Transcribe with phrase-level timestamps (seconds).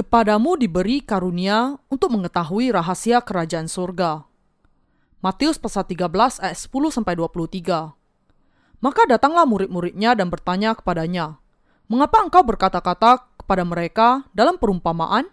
[0.00, 4.24] Kepadamu diberi karunia untuk mengetahui rahasia kerajaan surga.
[5.20, 7.92] Matius pasal 13 ayat 10 sampai 23.
[8.80, 11.36] Maka datanglah murid-muridnya dan bertanya kepadanya,
[11.84, 15.28] "Mengapa engkau berkata-kata kepada mereka dalam perumpamaan?"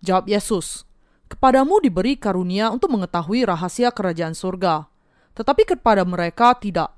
[0.00, 0.88] Jawab Yesus,
[1.28, 4.88] "Kepadamu diberi karunia untuk mengetahui rahasia kerajaan surga,
[5.36, 6.96] tetapi kepada mereka tidak.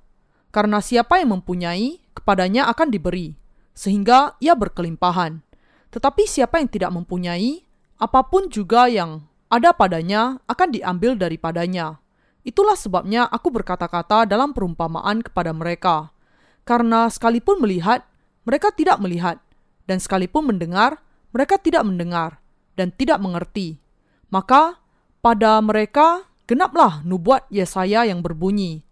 [0.54, 3.34] Karena siapa yang mempunyai, kepadanya akan diberi,
[3.74, 5.49] sehingga ia berkelimpahan."
[5.90, 7.66] Tetapi siapa yang tidak mempunyai,
[7.98, 11.98] apa pun juga yang ada padanya akan diambil daripadanya.
[12.46, 16.14] Itulah sebabnya aku berkata-kata dalam perumpamaan kepada mereka.
[16.62, 18.06] Karena sekalipun melihat,
[18.46, 19.42] mereka tidak melihat,
[19.90, 21.02] dan sekalipun mendengar,
[21.34, 22.38] mereka tidak mendengar,
[22.78, 23.82] dan tidak mengerti.
[24.30, 24.78] Maka
[25.20, 28.86] pada mereka genaplah nubuat Yesaya yang berbunyi,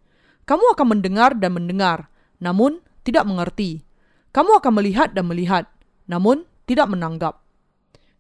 [0.49, 2.09] Kamu akan mendengar dan mendengar,
[2.41, 3.85] namun tidak mengerti.
[4.33, 5.69] Kamu akan melihat dan melihat,
[6.09, 7.41] namun tidak menanggap.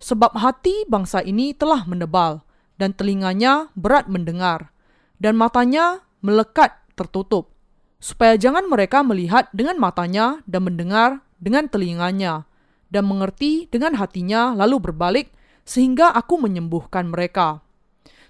[0.00, 2.40] Sebab hati bangsa ini telah menebal,
[2.80, 4.72] dan telinganya berat mendengar,
[5.20, 7.52] dan matanya melekat tertutup,
[8.00, 12.46] supaya jangan mereka melihat dengan matanya dan mendengar dengan telinganya,
[12.88, 15.28] dan mengerti dengan hatinya lalu berbalik,
[15.66, 17.60] sehingga aku menyembuhkan mereka.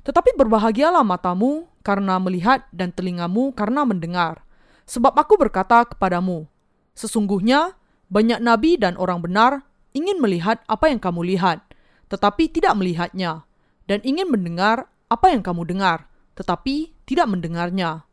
[0.03, 4.41] Tetapi berbahagialah matamu karena melihat dan telingamu karena mendengar.
[4.89, 6.49] Sebab aku berkata kepadamu,
[6.97, 7.77] sesungguhnya
[8.09, 11.65] banyak nabi dan orang benar ingin melihat apa yang kamu lihat,
[12.09, 13.45] tetapi tidak melihatnya,
[13.89, 18.05] dan ingin mendengar apa yang kamu dengar, tetapi tidak mendengarnya.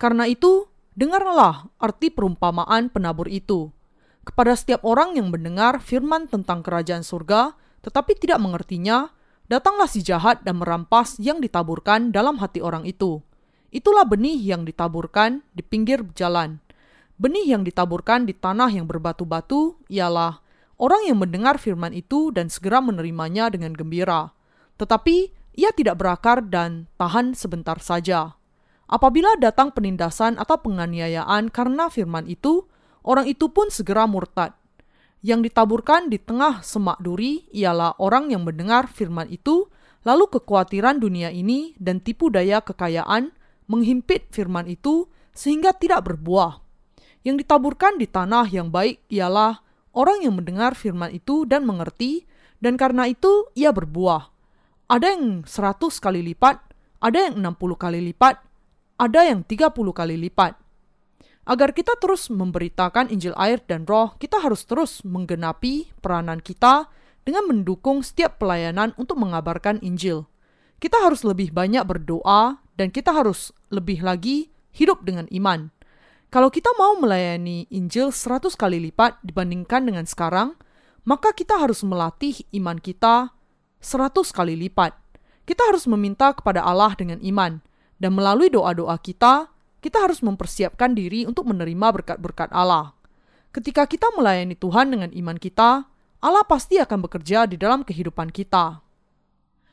[0.00, 0.66] Karena itu,
[0.98, 3.70] dengarlah arti perumpamaan penabur itu.
[4.26, 9.08] Kepada setiap orang yang mendengar firman tentang kerajaan surga, tetapi tidak mengertinya,
[9.48, 13.24] datanglah si jahat dan merampas yang ditaburkan dalam hati orang itu.
[13.70, 16.58] Itulah benih yang ditaburkan di pinggir jalan.
[17.20, 20.42] Benih yang ditaburkan di tanah yang berbatu-batu ialah
[20.80, 24.32] Orang yang mendengar firman itu dan segera menerimanya dengan gembira,
[24.80, 28.32] tetapi ia tidak berakar dan tahan sebentar saja.
[28.88, 32.64] Apabila datang penindasan atau penganiayaan karena firman itu,
[33.04, 34.56] orang itu pun segera murtad.
[35.20, 39.68] Yang ditaburkan di tengah semak duri ialah orang yang mendengar firman itu,
[40.00, 43.36] lalu kekhawatiran dunia ini dan tipu daya kekayaan
[43.68, 46.64] menghimpit firman itu sehingga tidak berbuah.
[47.20, 49.60] Yang ditaburkan di tanah yang baik ialah
[49.96, 52.26] orang yang mendengar firman itu dan mengerti,
[52.60, 54.30] dan karena itu ia berbuah.
[54.90, 56.58] Ada yang seratus kali lipat,
[57.00, 58.42] ada yang enam puluh kali lipat,
[58.98, 60.58] ada yang tiga puluh kali lipat.
[61.48, 66.86] Agar kita terus memberitakan Injil air dan roh, kita harus terus menggenapi peranan kita
[67.24, 70.28] dengan mendukung setiap pelayanan untuk mengabarkan Injil.
[70.78, 75.72] Kita harus lebih banyak berdoa dan kita harus lebih lagi hidup dengan iman.
[76.30, 80.54] Kalau kita mau melayani Injil 100 kali lipat dibandingkan dengan sekarang,
[81.02, 83.34] maka kita harus melatih iman kita
[83.82, 84.94] 100 kali lipat.
[85.42, 87.58] Kita harus meminta kepada Allah dengan iman,
[87.98, 89.50] dan melalui doa-doa kita,
[89.82, 92.94] kita harus mempersiapkan diri untuk menerima berkat-berkat Allah.
[93.50, 95.82] Ketika kita melayani Tuhan dengan iman kita,
[96.22, 98.78] Allah pasti akan bekerja di dalam kehidupan kita.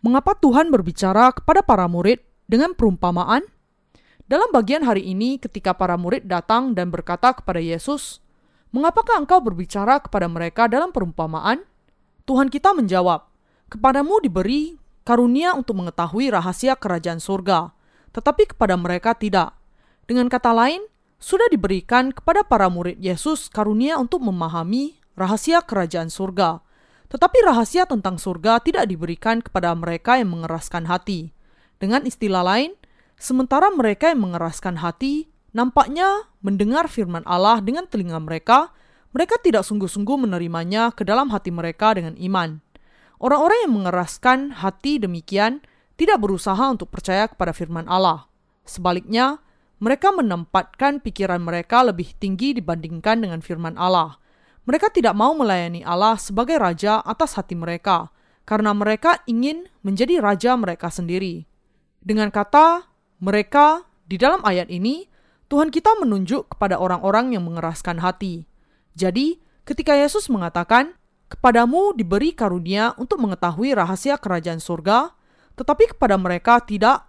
[0.02, 2.18] Mengapa Tuhan berbicara kepada para murid
[2.50, 3.46] dengan perumpamaan?
[4.28, 8.20] Dalam bagian hari ini, ketika para murid datang dan berkata kepada Yesus,
[8.76, 11.64] "Mengapakah engkau berbicara kepada mereka dalam perumpamaan?"
[12.28, 13.24] Tuhan kita menjawab,
[13.72, 14.76] "Kepadamu diberi
[15.08, 17.72] karunia untuk mengetahui rahasia kerajaan surga,
[18.12, 19.56] tetapi kepada mereka tidak."
[20.12, 20.84] Dengan kata lain,
[21.24, 26.60] sudah diberikan kepada para murid Yesus karunia untuk memahami rahasia kerajaan surga,
[27.08, 31.32] tetapi rahasia tentang surga tidak diberikan kepada mereka yang mengeraskan hati.
[31.80, 32.76] Dengan istilah lain,
[33.18, 38.70] Sementara mereka yang mengeraskan hati nampaknya mendengar firman Allah dengan telinga mereka,
[39.10, 42.62] mereka tidak sungguh-sungguh menerimanya ke dalam hati mereka dengan iman.
[43.18, 45.66] Orang-orang yang mengeraskan hati demikian
[45.98, 48.30] tidak berusaha untuk percaya kepada firman Allah.
[48.62, 49.42] Sebaliknya,
[49.82, 54.22] mereka menempatkan pikiran mereka lebih tinggi dibandingkan dengan firman Allah.
[54.70, 58.14] Mereka tidak mau melayani Allah sebagai raja atas hati mereka,
[58.46, 61.50] karena mereka ingin menjadi raja mereka sendiri.
[61.98, 62.86] Dengan kata
[63.18, 65.10] mereka di dalam ayat ini,
[65.48, 68.44] Tuhan kita menunjuk kepada orang-orang yang mengeraskan hati.
[68.94, 70.96] Jadi, ketika Yesus mengatakan,
[71.32, 75.16] "Kepadamu diberi karunia untuk mengetahui rahasia kerajaan surga,"
[75.56, 77.08] tetapi kepada mereka tidak,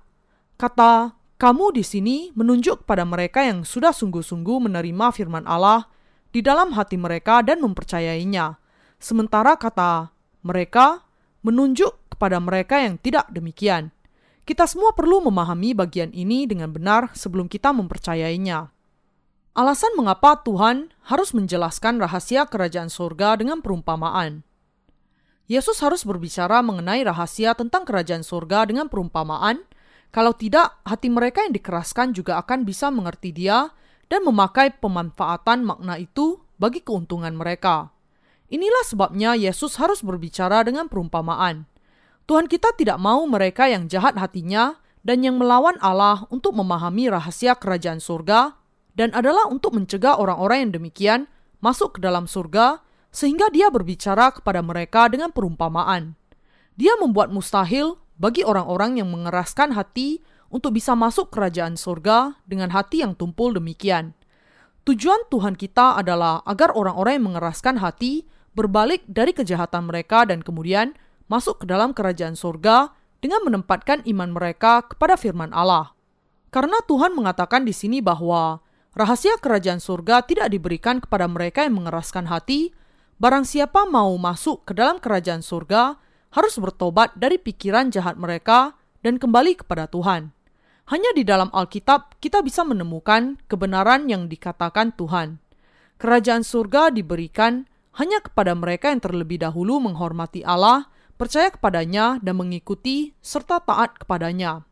[0.55, 5.91] kata "kamu" di sini menunjuk kepada mereka yang sudah sungguh-sungguh menerima firman Allah
[6.31, 8.59] di dalam hati mereka dan mempercayainya.
[9.03, 10.15] Sementara kata
[10.47, 11.07] "mereka"
[11.43, 13.95] menunjuk kepada mereka yang tidak demikian.
[14.49, 18.73] Kita semua perlu memahami bagian ini dengan benar sebelum kita mempercayainya.
[19.53, 24.41] Alasan mengapa Tuhan harus menjelaskan rahasia kerajaan surga dengan perumpamaan.
[25.53, 29.69] Yesus harus berbicara mengenai rahasia tentang kerajaan surga dengan perumpamaan.
[30.09, 33.69] Kalau tidak, hati mereka yang dikeraskan juga akan bisa mengerti Dia
[34.09, 37.93] dan memakai pemanfaatan makna itu bagi keuntungan mereka.
[38.49, 41.69] Inilah sebabnya Yesus harus berbicara dengan perumpamaan.
[42.29, 47.57] Tuhan kita tidak mau mereka yang jahat hatinya dan yang melawan Allah untuk memahami rahasia
[47.57, 48.53] kerajaan surga
[48.93, 51.21] dan adalah untuk mencegah orang-orang yang demikian
[51.65, 56.21] masuk ke dalam surga sehingga dia berbicara kepada mereka dengan perumpamaan.
[56.77, 60.21] Dia membuat mustahil bagi orang-orang yang mengeraskan hati
[60.53, 64.13] untuk bisa masuk kerajaan surga dengan hati yang tumpul demikian.
[64.85, 70.93] Tujuan Tuhan kita adalah agar orang-orang yang mengeraskan hati berbalik dari kejahatan mereka dan kemudian
[71.29, 75.93] masuk ke dalam kerajaan surga dengan menempatkan iman mereka kepada firman Allah.
[76.49, 78.65] Karena Tuhan mengatakan di sini bahwa
[78.97, 82.73] rahasia kerajaan surga tidak diberikan kepada mereka yang mengeraskan hati,
[83.21, 86.01] barang siapa mau masuk ke dalam kerajaan surga
[86.33, 90.33] harus bertobat dari pikiran jahat mereka dan kembali kepada Tuhan.
[90.89, 95.37] Hanya di dalam Alkitab kita bisa menemukan kebenaran yang dikatakan Tuhan.
[96.01, 97.69] Kerajaan surga diberikan
[98.01, 104.65] hanya kepada mereka yang terlebih dahulu menghormati Allah, percaya kepadanya, dan mengikuti serta taat kepadanya.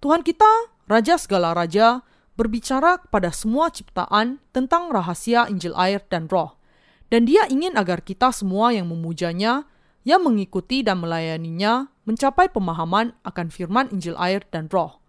[0.00, 2.04] Tuhan kita, Raja segala raja,
[2.36, 6.60] berbicara kepada semua ciptaan tentang rahasia Injil air dan roh.
[7.08, 9.64] Dan dia ingin agar kita semua yang memujanya,
[10.04, 15.00] yang mengikuti dan melayaninya, mencapai pemahaman akan firman Injil air dan roh.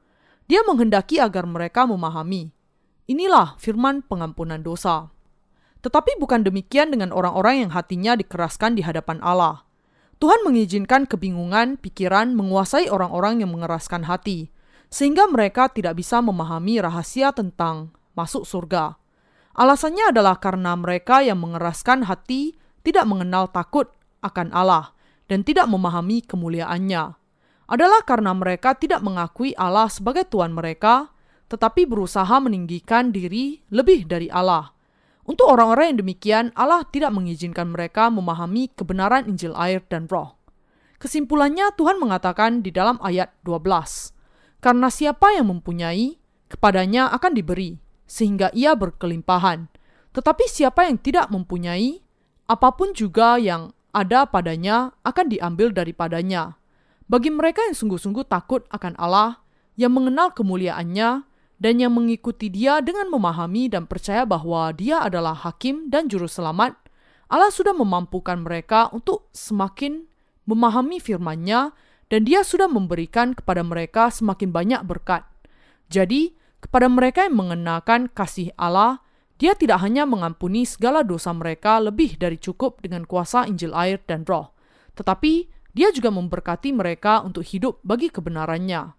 [0.47, 2.55] Dia menghendaki agar mereka memahami.
[3.11, 5.11] Inilah firman pengampunan dosa.
[5.83, 9.67] Tetapi bukan demikian dengan orang-orang yang hatinya dikeraskan di hadapan Allah.
[10.17, 14.49] Tuhan mengizinkan kebingungan pikiran menguasai orang-orang yang mengeraskan hati,
[14.87, 18.95] sehingga mereka tidak bisa memahami rahasia tentang masuk surga.
[19.55, 23.91] Alasannya adalah karena mereka yang mengeraskan hati tidak mengenal takut
[24.23, 24.95] akan Allah
[25.27, 27.25] dan tidak memahami kemuliaannya
[27.65, 31.09] adalah karena mereka tidak mengakui Allah sebagai Tuhan mereka,
[31.49, 34.73] tetapi berusaha meninggikan diri lebih dari Allah.
[35.25, 40.37] Untuk orang-orang yang demikian, Allah tidak mengizinkan mereka memahami kebenaran Injil air dan roh.
[41.01, 44.13] Kesimpulannya Tuhan mengatakan di dalam ayat 12,
[44.61, 49.65] Karena siapa yang mempunyai, kepadanya akan diberi, sehingga ia berkelimpahan.
[50.13, 52.05] Tetapi siapa yang tidak mempunyai,
[52.45, 56.61] apa pun juga yang ada padanya akan diambil daripadanya.
[57.09, 59.41] Bagi mereka yang sungguh-sungguh takut akan Allah,
[59.73, 61.25] yang mengenal kemuliaannya,
[61.55, 66.75] dan yang mengikuti dia dengan memahami dan percaya bahwa dia adalah hakim dan juru selamat,
[67.31, 70.05] Allah sudah memampukan mereka untuk semakin
[70.45, 71.73] memahami firman-Nya
[72.11, 75.25] dan dia sudah memberikan kepada mereka semakin banyak berkat.
[75.89, 79.01] Jadi, kepada mereka yang mengenakan kasih Allah,
[79.35, 84.23] dia tidak hanya mengampuni segala dosa mereka lebih dari cukup dengan kuasa Injil air dan
[84.23, 84.55] roh,
[84.95, 88.95] tetapi dia juga memberkati mereka untuk hidup bagi kebenarannya.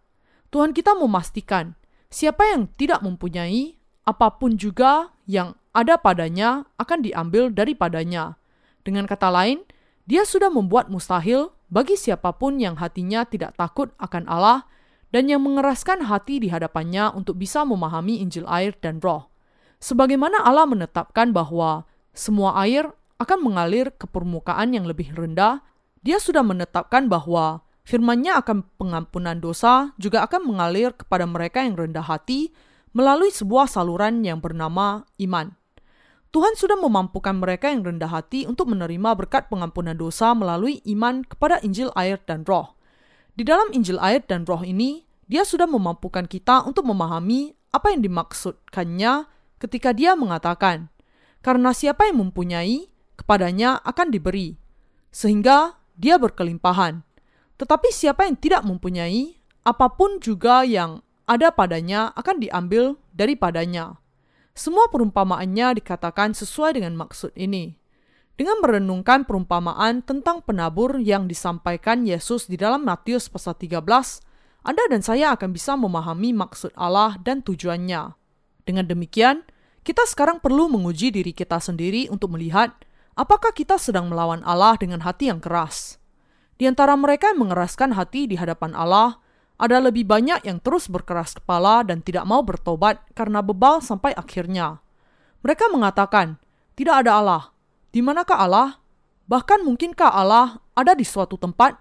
[0.53, 1.73] Tuhan kita memastikan
[2.13, 8.39] siapa yang tidak mempunyai apa pun juga yang ada padanya akan diambil daripadanya.
[8.87, 9.67] Dengan kata lain,
[10.07, 14.65] dia sudah membuat mustahil bagi siapa pun yang hatinya tidak takut akan Allah
[15.11, 19.27] dan yang mengeraskan hati di hadapannya untuk bisa memahami Injil air dan roh.
[19.83, 22.89] Sebagaimana Allah menetapkan bahwa semua air
[23.19, 25.61] akan mengalir ke permukaan yang lebih rendah
[26.07, 32.03] dia sudah menetapkan bahwa firman-Nya akan pengampunan dosa juga akan mengalir kepada mereka yang rendah
[32.03, 32.51] hati
[32.91, 35.55] melalui sebuah saluran yang bernama iman.
[36.35, 41.63] Tuhan sudah memampukan mereka yang rendah hati untuk menerima berkat pengampunan dosa melalui iman kepada
[41.63, 42.75] Injil air dan roh.
[43.33, 48.03] Di dalam Injil air dan roh ini, dia sudah memampukan kita untuk memahami apa yang
[48.03, 49.31] dimaksudkannya
[49.63, 50.91] ketika dia mengatakan,
[51.41, 54.59] karena siapa yang mempunyai, kepadanya akan diberi.
[55.15, 57.06] Sehingga dia berkelimpahan.
[57.57, 63.99] Tetapi siapa yang tidak mempunyai, apa pun juga yang ada padanya akan diambil daripadanya.
[64.57, 67.77] Semua perumpamaannya dikatakan sesuai dengan maksud ini.
[68.37, 73.81] Dengan merenungkan perumpamaan tentang penabur yang disampaikan Yesus di dalam Matius pasal 13,
[74.61, 78.13] Anda dan saya akan bisa memahami maksud Allah dan tujuannya.
[78.69, 79.45] Dengan demikian,
[79.81, 82.77] kita sekarang perlu menguji diri kita sendiri untuk melihat
[83.17, 85.97] Apakah kita sedang melawan Allah dengan hati yang keras?
[86.57, 89.21] Di antara mereka yang mengeraskan hati di hadapan Allah,
[89.57, 94.81] ada lebih banyak yang terus berkeras kepala dan tidak mau bertobat karena bebal sampai akhirnya.
[95.41, 96.41] Mereka mengatakan,
[96.77, 97.43] tidak ada Allah.
[97.93, 98.69] Di manakah Allah?
[99.29, 101.77] Bahkan mungkinkah Allah ada di suatu tempat?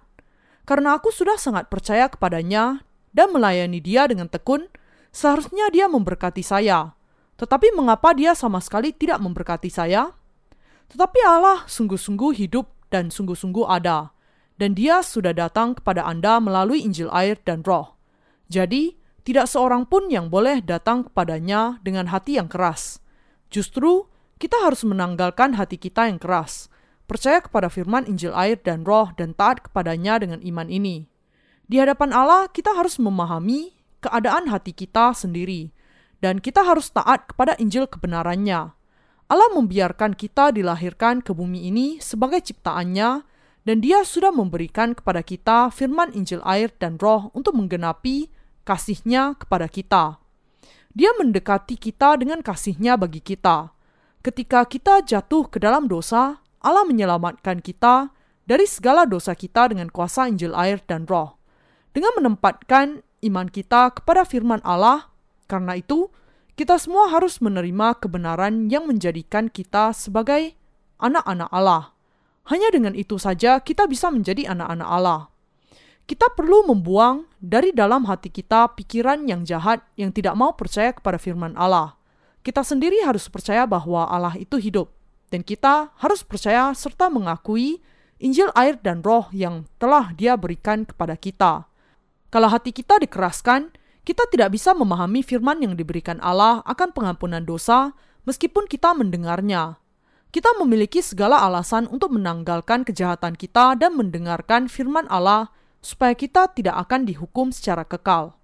[0.63, 4.71] Karena aku sudah sangat percaya kepadanya dan melayani dia dengan tekun,
[5.11, 6.95] seharusnya dia memberkati saya.
[7.35, 10.15] Tetapi mengapa dia sama sekali tidak memberkati saya?
[10.87, 14.14] Tetapi Allah sungguh-sungguh hidup dan sungguh-sungguh ada.
[14.55, 17.99] Dan dia sudah datang kepada Anda melalui Injil air dan roh.
[18.47, 18.95] Jadi,
[19.25, 23.01] tidak seorang pun yang boleh datang kepadanya dengan hati yang keras.
[23.49, 24.05] Justru,
[24.37, 26.69] kita harus menanggalkan hati kita yang keras,
[27.09, 31.09] percaya kepada firman Injil air dan roh dan taat kepadanya dengan iman ini.
[31.65, 33.73] Di hadapan Allah, kita harus memahami
[34.05, 35.73] keadaan hati kita sendiri,
[36.21, 38.77] dan kita harus taat kepada Injil kebenarannya.
[39.25, 43.25] Allah membiarkan kita dilahirkan ke bumi ini sebagai ciptaannya,
[43.65, 48.29] dan dia sudah memberikan kepada kita firman Injil air dan roh untuk menggenapi
[48.61, 50.21] kasihnya kepada kita.
[50.95, 53.73] Dia mendekati kita dengan kasihnya bagi kita.
[54.21, 58.13] Ketika kita jatuh ke dalam dosa, Allah menyelamatkan kita
[58.45, 61.35] dari segala dosa kita dengan kuasa Injil air dan roh.
[61.91, 65.09] Dengan menempatkan iman kita kepada firman Allah,
[65.49, 66.13] karena itu
[66.55, 70.55] kita semua harus menerima kebenaran yang menjadikan kita sebagai
[71.01, 71.94] anak-anak Allah.
[72.45, 75.21] Hanya dengan itu saja kita bisa menjadi anak-anak Allah.
[76.05, 81.17] Kita perlu membuang dari dalam hati kita pikiran yang jahat yang tidak mau percaya kepada
[81.17, 81.97] firman Allah.
[82.45, 84.93] Kita sendiri harus percaya bahwa Allah itu hidup,
[85.33, 87.81] dan kita harus percaya serta mengakui
[88.15, 91.67] Injil air dan roh yang telah dia berikan kepada kita.
[92.31, 93.75] Kalau hati kita dikeraskan,
[94.07, 97.91] kita tidak bisa memahami firman yang diberikan Allah akan pengampunan dosa
[98.23, 99.81] meskipun kita mendengarnya.
[100.35, 105.47] Kita memiliki segala alasan untuk menanggalkan kejahatan kita dan mendengarkan firman Allah
[105.79, 108.35] supaya kita tidak akan dihukum secara kekal.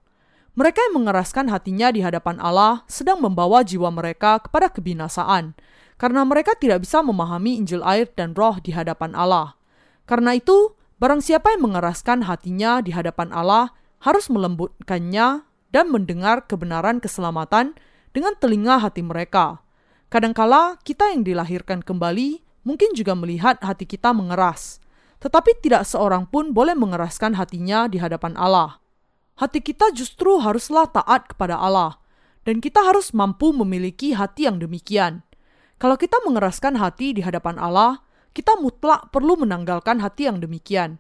[0.56, 5.52] Mereka yang mengeraskan hatinya di hadapan Allah sedang membawa jiwa mereka kepada kebinasaan,
[6.00, 9.60] karena mereka tidak bisa memahami Injil air dan roh di hadapan Allah.
[10.08, 15.44] Karena itu, barang siapa yang mengeraskan hatinya di hadapan Allah harus melembutkannya
[15.76, 17.76] dan mendengar kebenaran keselamatan
[18.16, 19.60] dengan telinga hati mereka
[20.12, 24.84] Kadangkala kita yang dilahirkan kembali mungkin juga melihat hati kita mengeras,
[25.24, 28.84] tetapi tidak seorang pun boleh mengeraskan hatinya di hadapan Allah.
[29.40, 31.96] Hati kita justru haruslah taat kepada Allah,
[32.44, 35.24] dan kita harus mampu memiliki hati yang demikian.
[35.80, 38.04] Kalau kita mengeraskan hati di hadapan Allah,
[38.36, 41.00] kita mutlak perlu menanggalkan hati yang demikian.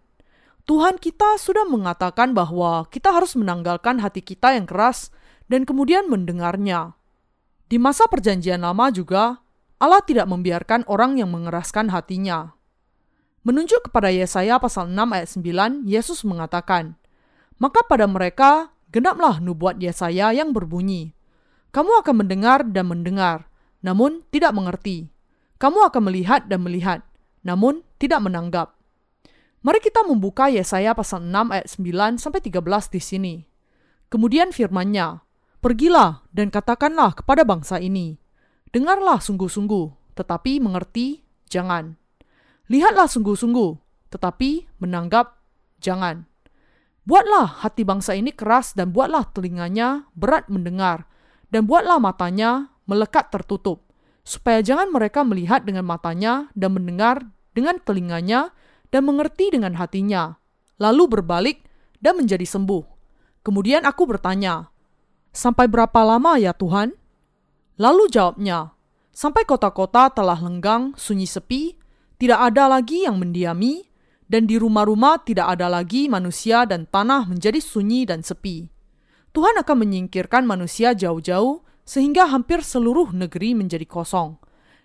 [0.63, 5.11] Tuhan kita sudah mengatakan bahwa kita harus menanggalkan hati kita yang keras
[5.51, 6.95] dan kemudian mendengarnya.
[7.71, 9.39] Di masa Perjanjian Lama juga,
[9.79, 12.51] Allah tidak membiarkan orang yang mengeraskan hatinya.
[13.47, 16.99] Menunjuk kepada Yesaya pasal 6 ayat 9, Yesus mengatakan,
[17.63, 21.15] Maka pada mereka genaplah nubuat Yesaya yang berbunyi,
[21.71, 23.47] Kamu akan mendengar dan mendengar,
[23.79, 25.07] namun tidak mengerti.
[25.55, 27.07] Kamu akan melihat dan melihat,
[27.39, 28.75] namun tidak menanggap.
[29.63, 33.35] Mari kita membuka Yesaya pasal 6 ayat 9 sampai 13 di sini.
[34.11, 35.23] Kemudian firman-Nya,
[35.61, 38.17] Pergilah dan katakanlah kepada bangsa ini,
[38.73, 41.21] dengarlah sungguh-sungguh, tetapi mengerti
[41.53, 42.01] jangan.
[42.65, 43.77] Lihatlah sungguh-sungguh,
[44.09, 45.37] tetapi menanggap
[45.77, 46.25] jangan.
[47.05, 51.05] Buatlah hati bangsa ini keras dan buatlah telinganya berat mendengar,
[51.53, 53.85] dan buatlah matanya melekat tertutup,
[54.25, 57.21] supaya jangan mereka melihat dengan matanya dan mendengar
[57.53, 58.49] dengan telinganya
[58.89, 60.41] dan mengerti dengan hatinya,
[60.81, 61.69] lalu berbalik
[62.01, 62.81] dan menjadi sembuh.
[63.45, 64.70] Kemudian aku bertanya,
[65.31, 66.91] Sampai berapa lama ya Tuhan?
[67.79, 68.75] Lalu jawabnya,
[69.15, 71.79] sampai kota-kota telah lenggang, sunyi sepi,
[72.19, 73.87] tidak ada lagi yang mendiami,
[74.27, 78.67] dan di rumah-rumah tidak ada lagi manusia dan tanah menjadi sunyi dan sepi.
[79.31, 84.35] Tuhan akan menyingkirkan manusia jauh-jauh sehingga hampir seluruh negeri menjadi kosong.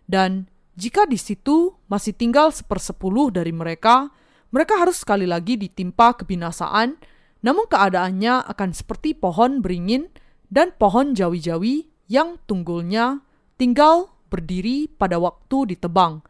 [0.06, 0.46] Dan
[0.78, 4.14] jika di situ masih tinggal sepersepuluh dari mereka,
[4.54, 6.94] mereka harus sekali lagi ditimpa kebinasaan,
[7.42, 10.06] namun keadaannya akan seperti pohon beringin
[10.52, 13.22] dan pohon jawi-jawi yang tunggulnya
[13.58, 16.22] tinggal berdiri pada waktu ditebang,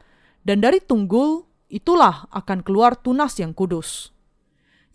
[0.46, 4.14] dan dari tunggul itulah akan keluar tunas yang kudus.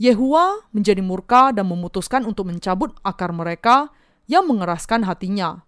[0.02, 3.94] Yehua menjadi murka dan memutuskan untuk mencabut akar mereka
[4.26, 5.62] yang mengeraskan hatinya.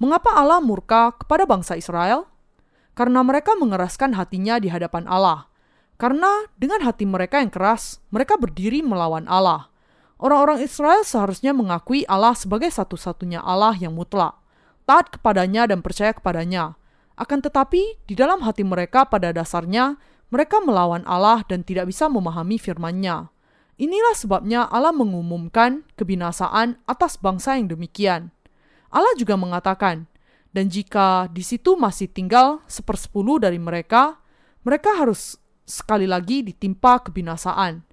[0.00, 2.24] Mengapa Allah murka kepada bangsa Israel?
[2.96, 5.50] Karena mereka mengeraskan hatinya di hadapan Allah.
[6.00, 9.73] Karena dengan hati mereka yang keras, mereka berdiri melawan Allah.
[10.24, 14.40] Orang-orang Israel seharusnya mengakui Allah sebagai satu-satunya Allah yang mutlak,
[14.88, 16.80] taat kepadanya dan percaya kepadanya.
[17.12, 20.00] Akan tetapi, di dalam hati mereka pada dasarnya,
[20.32, 23.28] mereka melawan Allah dan tidak bisa memahami firman-Nya.
[23.76, 28.32] Inilah sebabnya Allah mengumumkan kebinasaan atas bangsa yang demikian.
[28.88, 30.08] Allah juga mengatakan,
[30.56, 34.16] dan jika di situ masih tinggal sepersepuluh dari mereka,
[34.64, 35.36] mereka harus
[35.68, 37.84] sekali lagi ditimpa kebinasaan.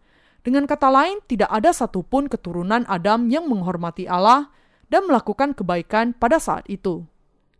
[0.42, 4.50] Dengan kata lain, tidak ada satupun keturunan Adam yang menghormati Allah
[4.90, 7.06] dan melakukan kebaikan pada saat itu.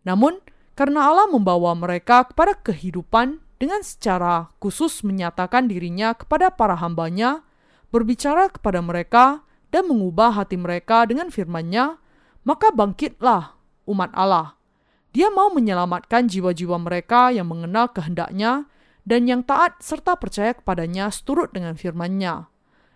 [0.02, 0.42] Namun,
[0.74, 7.46] karena Allah membawa mereka kepada kehidupan dengan secara khusus menyatakan dirinya kepada para hambanya,
[7.94, 12.02] berbicara kepada mereka, dan mengubah hati mereka dengan firman-Nya,
[12.44, 13.56] maka bangkitlah
[13.88, 14.60] umat Allah.
[15.16, 18.68] Dia mau menyelamatkan jiwa-jiwa mereka yang mengenal kehendaknya
[19.08, 22.51] dan yang taat serta percaya kepadanya seturut dengan firman-Nya.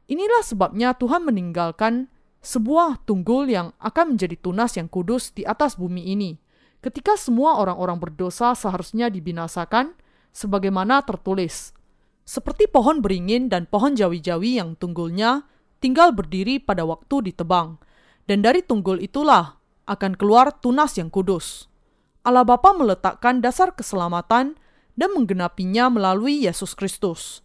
[0.06, 2.08] Inilah sebabnya Tuhan meninggalkan
[2.46, 6.38] sebuah tunggul yang akan menjadi tunas yang kudus di atas bumi ini.
[6.86, 9.98] Ketika semua orang-orang berdosa seharusnya dibinasakan,
[10.36, 11.72] sebagaimana tertulis.
[12.28, 15.48] Seperti pohon beringin dan pohon jawi-jawi yang tunggulnya
[15.80, 17.80] tinggal berdiri pada waktu ditebang,
[18.28, 19.58] dan dari tunggul itulah
[19.88, 21.70] akan keluar tunas yang kudus.
[22.26, 24.58] Allah Bapa meletakkan dasar keselamatan
[24.98, 27.45] dan menggenapinya melalui Yesus Kristus.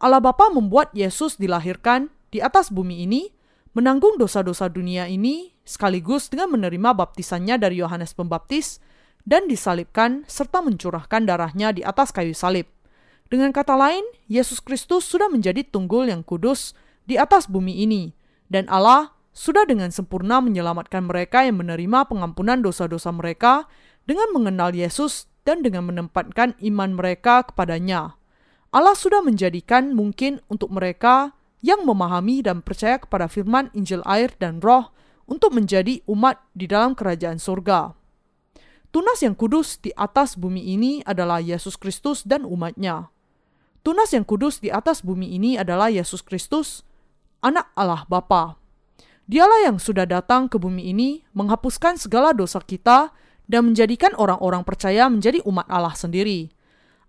[0.00, 3.28] Allah Bapa membuat Yesus dilahirkan di atas bumi ini,
[3.76, 8.80] menanggung dosa-dosa dunia ini sekaligus dengan menerima baptisannya dari Yohanes Pembaptis
[9.28, 12.64] dan disalibkan serta mencurahkan darahnya di atas kayu salib.
[13.28, 16.72] Dengan kata lain, Yesus Kristus sudah menjadi tunggul yang kudus
[17.04, 18.16] di atas bumi ini,
[18.48, 23.70] dan Allah sudah dengan sempurna menyelamatkan mereka yang menerima pengampunan dosa-dosa mereka
[24.08, 28.19] dengan mengenal Yesus dan dengan menempatkan iman mereka kepadanya.
[28.70, 34.62] Allah sudah menjadikan mungkin untuk mereka yang memahami dan percaya kepada firman Injil air dan
[34.62, 34.94] roh
[35.26, 37.98] untuk menjadi umat di dalam kerajaan surga.
[38.90, 43.10] Tunas yang kudus di atas bumi ini adalah Yesus Kristus dan umatnya.
[43.86, 46.82] Tunas yang kudus di atas bumi ini adalah Yesus Kristus,
[47.42, 48.58] anak Allah Bapa.
[49.30, 53.14] Dialah yang sudah datang ke bumi ini menghapuskan segala dosa kita
[53.46, 56.50] dan menjadikan orang-orang percaya menjadi umat Allah sendiri.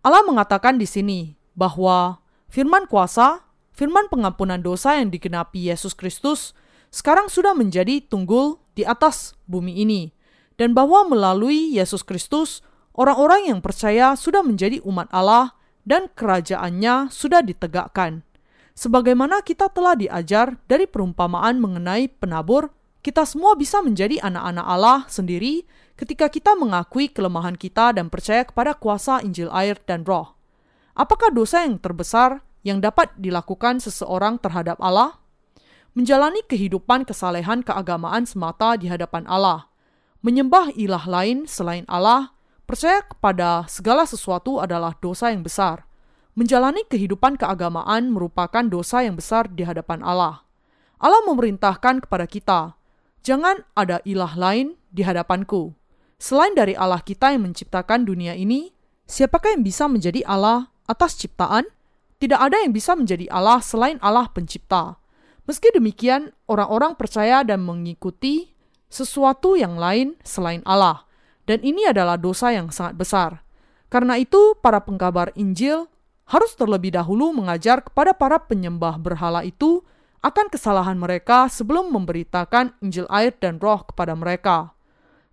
[0.05, 6.55] Allah mengatakan di sini bahwa firman kuasa, firman pengampunan dosa yang digenapi Yesus Kristus
[6.91, 10.11] sekarang sudah menjadi tunggul di atas bumi ini
[10.59, 12.61] dan bahwa melalui Yesus Kristus,
[12.93, 18.21] orang-orang yang percaya sudah menjadi umat Allah dan kerajaannya sudah ditegakkan.
[18.77, 25.65] Sebagaimana kita telah diajar dari perumpamaan mengenai penabur, kita semua bisa menjadi anak-anak Allah sendiri
[25.97, 30.37] ketika kita mengakui kelemahan kita dan percaya kepada kuasa Injil air dan roh.
[31.01, 35.17] Apakah dosa yang terbesar yang dapat dilakukan seseorang terhadap Allah?
[35.97, 39.65] Menjalani kehidupan kesalehan keagamaan semata di hadapan Allah–
[40.21, 42.29] Menyembah ilah lain selain Allah,
[42.69, 45.89] percaya kepada segala sesuatu adalah dosa yang besar.
[46.37, 50.45] Menjalani kehidupan keagamaan merupakan dosa yang besar di hadapan Allah.
[51.01, 52.77] Allah memerintahkan kepada kita,
[53.25, 55.73] jangan ada ilah lain di hadapanku.
[56.21, 58.69] Selain dari Allah kita yang menciptakan dunia ini,
[59.09, 61.67] siapakah yang bisa menjadi Allah atas ciptaan?
[62.21, 65.01] Tidak ada yang bisa menjadi Allah selain Allah pencipta.
[65.49, 68.53] Meski demikian, orang-orang percaya dan mengikuti
[68.91, 71.09] sesuatu yang lain selain Allah,
[71.49, 73.31] dan ini adalah dosa yang sangat besar.
[73.89, 75.89] Karena itu, para pengkabar Injil
[76.29, 79.83] harus terlebih dahulu mengajar kepada para penyembah berhala itu
[80.21, 84.77] akan kesalahan mereka sebelum memberitakan Injil air dan roh kepada mereka.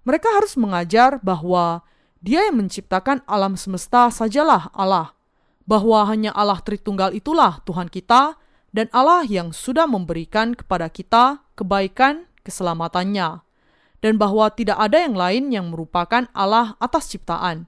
[0.09, 1.85] Mereka harus mengajar bahwa
[2.19, 5.15] Dia yang menciptakan alam semesta sajalah Allah,
[5.69, 8.41] bahwa hanya Allah Tritunggal itulah Tuhan kita,
[8.73, 13.45] dan Allah yang sudah memberikan kepada kita kebaikan keselamatannya
[13.99, 17.67] dan bahwa tidak ada yang lain yang merupakan Allah atas ciptaan,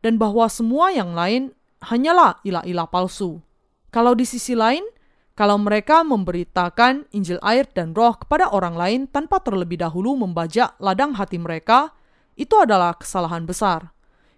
[0.00, 1.50] dan bahwa semua yang lain
[1.82, 3.42] hanyalah ilah-ilah palsu.
[3.90, 4.82] Kalau di sisi lain,
[5.34, 11.18] kalau mereka memberitakan Injil air dan roh kepada orang lain tanpa terlebih dahulu membajak ladang
[11.18, 11.90] hati mereka,
[12.38, 13.90] itu adalah kesalahan besar.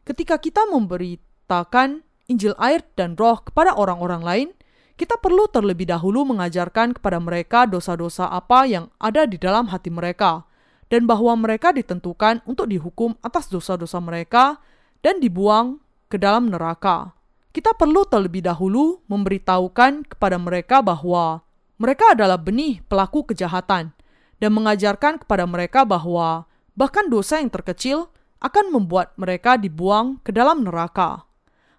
[0.04, 4.48] Ketika kita memberitakan Injil air dan roh kepada orang-orang lain,
[4.94, 10.46] kita perlu terlebih dahulu mengajarkan kepada mereka dosa-dosa apa yang ada di dalam hati mereka,
[10.88, 14.62] dan bahwa mereka ditentukan untuk dihukum atas dosa-dosa mereka
[15.02, 17.12] dan dibuang ke dalam neraka.
[17.50, 21.42] Kita perlu terlebih dahulu memberitahukan kepada mereka bahwa
[21.76, 23.90] mereka adalah benih pelaku kejahatan
[24.38, 26.46] dan mengajarkan kepada mereka bahwa
[26.78, 28.10] bahkan dosa yang terkecil
[28.42, 31.26] akan membuat mereka dibuang ke dalam neraka.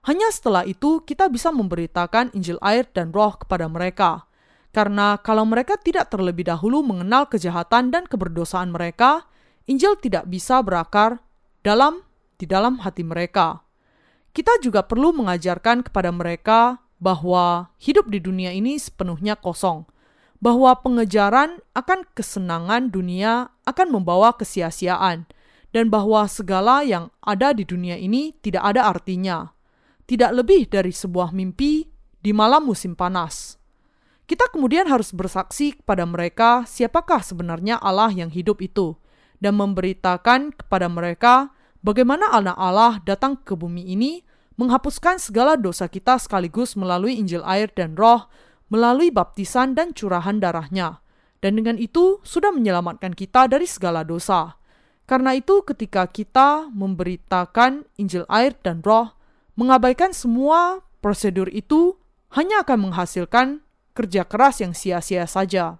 [0.05, 4.29] Hanya setelah itu kita bisa memberitakan Injil air dan roh kepada mereka
[4.75, 9.23] karena kalau mereka tidak terlebih dahulu mengenal kejahatan dan keberdosaan mereka,
[9.71, 11.23] Injil tidak bisa berakar
[11.63, 12.03] dalam
[12.35, 13.63] di dalam hati mereka.
[14.35, 19.87] Kita juga perlu mengajarkan kepada mereka bahwa hidup di dunia ini sepenuhnya kosong,
[20.43, 25.23] bahwa pengejaran akan kesenangan dunia akan membawa kesia-siaan,
[25.71, 29.54] dan bahwa segala yang ada di dunia ini tidak ada artinya,
[30.05, 31.89] tidak lebih dari sebuah mimpi
[32.21, 33.57] di malam musim panas.
[34.25, 38.97] Kita kemudian harus bersaksi kepada mereka siapakah sebenarnya Allah yang hidup itu,
[39.37, 41.53] dan memberitakan kepada mereka
[41.85, 44.25] bagaimana anak Allah datang ke bumi ini
[44.57, 48.25] menghapuskan segala dosa kita sekaligus melalui Injil air dan roh,
[48.71, 51.03] melalui baptisan dan curahan darahnya.
[51.43, 54.57] Dan dengan itu sudah menyelamatkan kita dari segala dosa.
[55.05, 59.13] Karena itu ketika kita memberitakan Injil air dan roh,
[59.55, 61.99] mengabaikan semua prosedur itu
[62.35, 63.63] hanya akan menghasilkan
[63.95, 65.79] kerja keras yang sia-sia saja.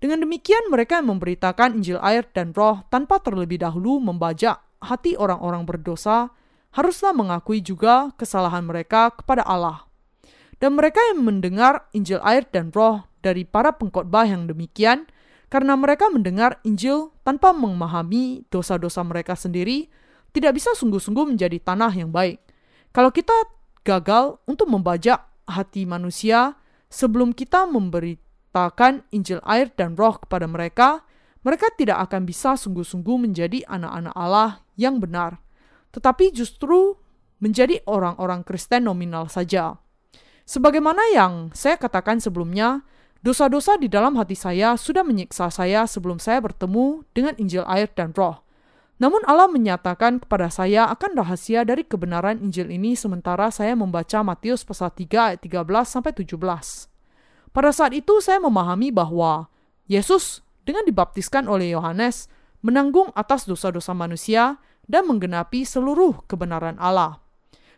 [0.00, 5.68] Dengan demikian mereka yang memberitakan Injil air dan roh tanpa terlebih dahulu membajak hati orang-orang
[5.68, 6.32] berdosa
[6.72, 9.84] haruslah mengakui juga kesalahan mereka kepada Allah.
[10.60, 15.08] Dan mereka yang mendengar Injil air dan roh dari para pengkhotbah yang demikian,
[15.48, 19.88] karena mereka mendengar Injil tanpa memahami dosa-dosa mereka sendiri,
[20.30, 22.38] tidak bisa sungguh-sungguh menjadi tanah yang baik.
[22.90, 23.34] Kalau kita
[23.86, 26.58] gagal untuk membajak hati manusia
[26.90, 28.18] sebelum kita memberi
[28.50, 31.06] menciptakan Injil air dan roh kepada mereka,
[31.46, 35.38] mereka tidak akan bisa sungguh-sungguh menjadi anak-anak Allah yang benar,
[35.94, 36.98] tetapi justru
[37.38, 39.78] menjadi orang-orang Kristen nominal saja.
[40.44, 42.82] Sebagaimana yang saya katakan sebelumnya,
[43.22, 48.10] dosa-dosa di dalam hati saya sudah menyiksa saya sebelum saya bertemu dengan Injil air dan
[48.12, 48.42] roh.
[49.00, 54.60] Namun Allah menyatakan kepada saya akan rahasia dari kebenaran Injil ini sementara saya membaca Matius
[54.60, 56.36] pasal 3 ayat 13 sampai 17.
[57.50, 59.48] Pada saat itu saya memahami bahwa
[59.88, 62.28] Yesus dengan dibaptiskan oleh Yohanes
[62.60, 67.24] menanggung atas dosa-dosa manusia dan menggenapi seluruh kebenaran Allah.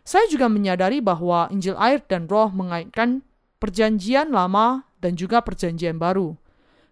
[0.03, 3.23] Saya juga menyadari bahwa Injil air dan roh mengaitkan
[3.63, 6.35] perjanjian lama dan juga perjanjian baru.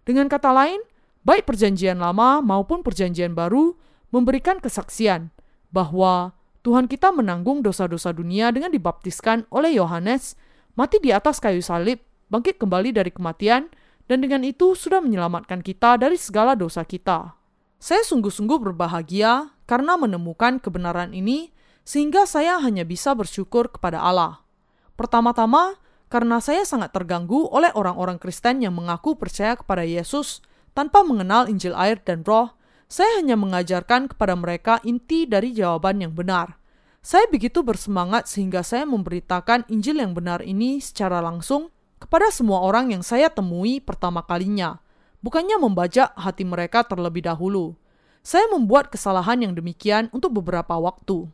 [0.08, 0.80] Dengan kata lain,
[1.20, 3.76] baik perjanjian lama maupun perjanjian baru
[4.12, 5.32] memberikan kesaksian
[5.72, 10.38] bahwa Tuhan kita menanggung dosa-dosa dunia dengan dibaptiskan oleh Yohanes,
[10.78, 11.98] mati di atas kayu salib,
[12.30, 13.66] bangkit kembali dari kematian,
[14.06, 17.34] dan dengan itu sudah menyelamatkan kita dari segala dosa kita.
[17.82, 21.50] Saya sungguh-sungguh berbahagia karena menemukan kebenaran ini,
[21.82, 24.46] sehingga saya hanya bisa bersyukur kepada Allah.
[24.94, 30.44] Pertama-tama, karena saya sangat terganggu oleh orang-orang Kristen yang mengaku percaya kepada Yesus
[30.78, 32.54] tanpa mengenal Injil air dan Roh,
[32.92, 36.60] saya hanya mengajarkan kepada mereka inti dari jawaban yang benar.
[37.00, 42.92] Saya begitu bersemangat sehingga saya memberitakan Injil yang benar ini secara langsung kepada semua orang
[42.92, 44.76] yang saya temui pertama kalinya,
[45.24, 47.72] bukannya membajak hati mereka terlebih dahulu.
[48.20, 51.32] Saya membuat kesalahan yang demikian untuk beberapa waktu.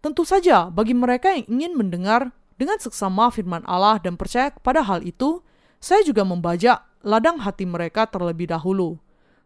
[0.00, 5.04] Tentu saja, bagi mereka yang ingin mendengar dengan seksama firman Allah dan percaya kepada hal
[5.04, 5.44] itu,
[5.84, 8.96] saya juga membajak ladang hati mereka terlebih dahulu.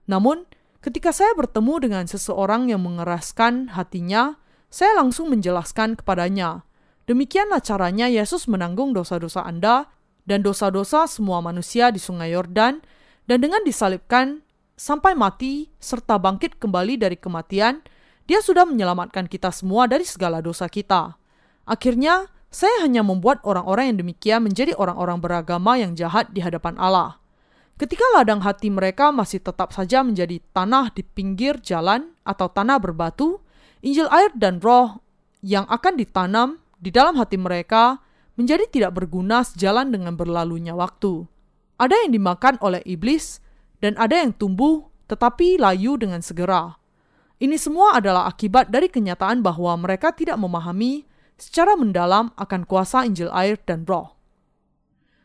[0.07, 0.47] Namun,
[0.83, 4.37] ketika saya bertemu dengan seseorang yang mengeraskan hatinya,
[4.69, 6.67] saya langsung menjelaskan kepadanya.
[7.07, 9.89] Demikianlah caranya Yesus menanggung dosa-dosa Anda
[10.27, 12.83] dan dosa-dosa semua manusia di Sungai Yordan,
[13.27, 14.43] dan dengan disalibkan
[14.75, 17.83] sampai mati serta bangkit kembali dari kematian,
[18.27, 21.19] dia sudah menyelamatkan kita semua dari segala dosa kita.
[21.67, 27.22] Akhirnya, saya hanya membuat orang-orang yang demikian menjadi orang-orang beragama yang jahat di hadapan Allah.
[27.81, 33.43] Ketika ladang hati mereka masih tetap saja menjadi tanah di pinggir jalan atau tanah berbatu,
[33.83, 35.03] Injil air dan roh
[35.43, 37.99] yang akan ditanam di dalam hati mereka
[38.39, 41.27] menjadi tidak berguna sejalan dengan berlalunya waktu.
[41.83, 43.43] Ada yang dimakan oleh iblis,
[43.83, 46.79] dan ada yang tumbuh tetapi layu dengan segera.
[47.43, 51.03] Ini semua adalah akibat dari kenyataan bahwa mereka tidak memahami
[51.35, 54.15] secara mendalam akan kuasa Injil air dan roh.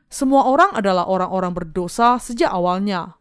[0.08, 3.20] Semua orang adalah orang-orang berdosa sejak awalnya.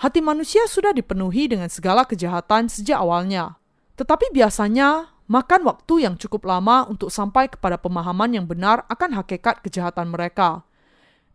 [0.00, 3.60] Hati manusia sudah dipenuhi dengan segala kejahatan sejak awalnya,
[4.00, 9.60] tetapi biasanya makan waktu yang cukup lama untuk sampai kepada pemahaman yang benar akan hakikat
[9.60, 10.64] kejahatan mereka.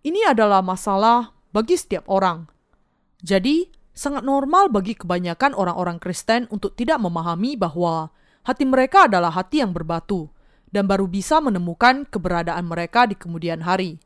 [0.01, 2.49] Ini adalah masalah bagi setiap orang.
[3.21, 8.09] Jadi, sangat normal bagi kebanyakan orang-orang Kristen untuk tidak memahami bahwa
[8.43, 10.33] hati mereka adalah hati yang berbatu
[10.73, 14.01] dan baru bisa menemukan keberadaan mereka di kemudian hari.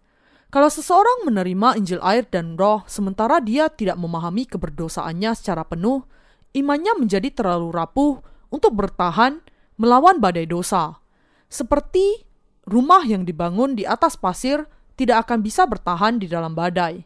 [0.47, 6.07] Kalau seseorang menerima Injil air dan roh sementara dia tidak memahami keberdosaannya secara penuh,
[6.55, 9.43] imannya menjadi terlalu rapuh untuk bertahan
[9.75, 11.03] melawan badai dosa.
[11.51, 12.23] Seperti
[12.63, 14.63] rumah yang dibangun di atas pasir
[14.95, 17.03] tidak akan bisa bertahan di dalam badai.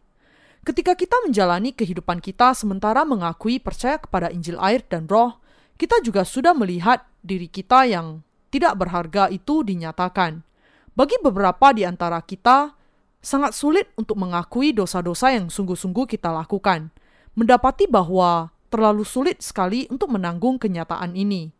[0.61, 5.41] Ketika kita menjalani kehidupan kita sementara mengakui percaya kepada Injil air dan roh,
[5.81, 8.21] kita juga sudah melihat diri kita yang
[8.53, 10.45] tidak berharga itu dinyatakan.
[10.93, 12.77] Bagi beberapa di antara kita,
[13.21, 16.89] sangat sulit untuk mengakui dosa-dosa yang sungguh-sungguh kita lakukan,
[17.37, 21.53] mendapati bahwa terlalu sulit sekali untuk menanggung kenyataan ini.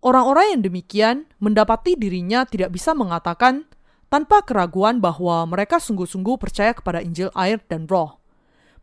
[0.00, 3.68] Orang-orang yang demikian mendapati dirinya tidak bisa mengatakan
[4.08, 8.16] tanpa keraguan bahwa mereka sungguh-sungguh percaya kepada Injil air dan roh.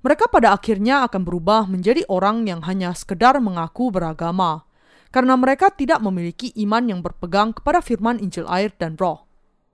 [0.06, 4.70] Mereka pada akhirnya akan berubah menjadi orang yang hanya sekedar mengaku beragama,
[5.10, 9.26] karena mereka tidak memiliki iman yang berpegang kepada firman Injil air dan roh.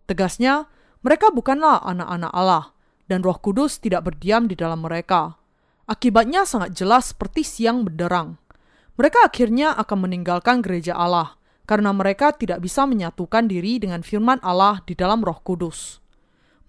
[0.08, 0.72] Tegasnya,
[1.04, 2.72] mereka bukanlah anak-anak Allah,
[3.12, 5.36] dan roh kudus tidak berdiam di dalam mereka.
[5.84, 8.40] Akibatnya sangat jelas seperti siang benderang.
[8.96, 11.36] Mereka akhirnya akan meninggalkan gereja Allah,
[11.68, 16.00] karena mereka tidak bisa menyatukan diri dengan firman Allah di dalam roh kudus.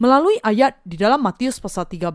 [0.03, 2.11] Melalui ayat di dalam Matius pasal 13,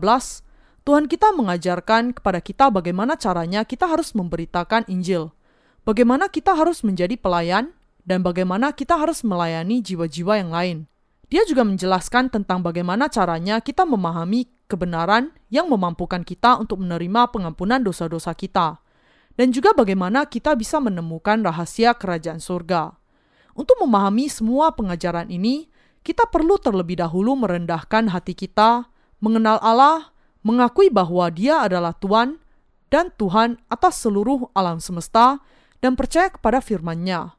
[0.84, 5.32] Tuhan kita mengajarkan kepada kita bagaimana caranya kita harus memberitakan Injil,
[5.88, 7.72] bagaimana kita harus menjadi pelayan,
[8.04, 10.78] dan bagaimana kita harus melayani jiwa-jiwa yang lain.
[11.30, 17.78] Dia juga menjelaskan tentang bagaimana caranya kita memahami kebenaran yang memampukan kita untuk menerima pengampunan
[17.78, 18.82] dosa-dosa kita,
[19.38, 22.98] dan juga bagaimana kita bisa menemukan rahasia kerajaan surga.
[23.54, 25.70] Untuk memahami semua pengajaran ini,
[26.02, 28.90] kita perlu terlebih dahulu merendahkan hati kita,
[29.22, 30.10] mengenal Allah,
[30.42, 32.42] mengakui bahwa Dia adalah Tuhan
[32.90, 35.38] dan Tuhan atas seluruh alam semesta,
[35.78, 37.38] dan percaya kepada firman-Nya.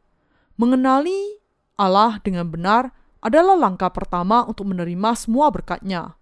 [0.56, 1.43] Mengenali
[1.75, 6.18] Allah dengan benar adalah langkah pertama untuk menerima semua berkatnya.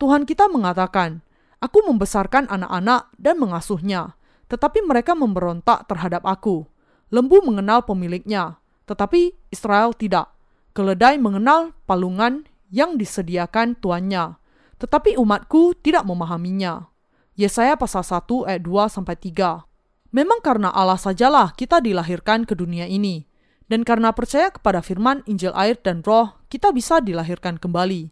[0.00, 1.20] Tuhan kita mengatakan,
[1.58, 4.14] Aku membesarkan anak-anak dan mengasuhnya,
[4.46, 6.64] tetapi mereka memberontak terhadap aku.
[7.10, 10.30] Lembu mengenal pemiliknya, tetapi Israel tidak.
[10.72, 14.38] Keledai mengenal palungan yang disediakan tuannya,
[14.78, 16.88] tetapi umatku tidak memahaminya.
[17.34, 19.66] Yesaya pasal 1 ayat 2 sampai 3.
[20.14, 23.27] Memang karena Allah sajalah kita dilahirkan ke dunia ini,
[23.68, 28.10] dan karena percaya kepada firman Injil air dan roh, kita bisa dilahirkan kembali.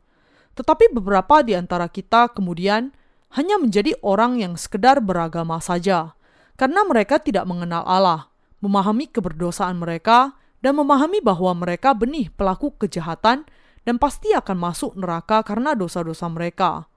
[0.57, 2.93] Tetapi beberapa di antara kita kemudian
[3.37, 6.17] hanya menjadi orang yang sekedar beragama saja,
[6.57, 13.45] karena mereka tidak mengenal Allah, memahami keberdosaan mereka, dan memahami bahwa mereka benih pelaku kejahatan
[13.85, 16.89] dan pasti akan masuk neraka karena dosa-dosa mereka.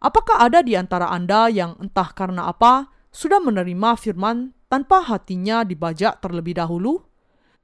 [0.00, 6.22] Apakah ada di antara Anda yang entah karena apa sudah menerima firman tanpa hatinya dibajak
[6.24, 7.09] terlebih dahulu?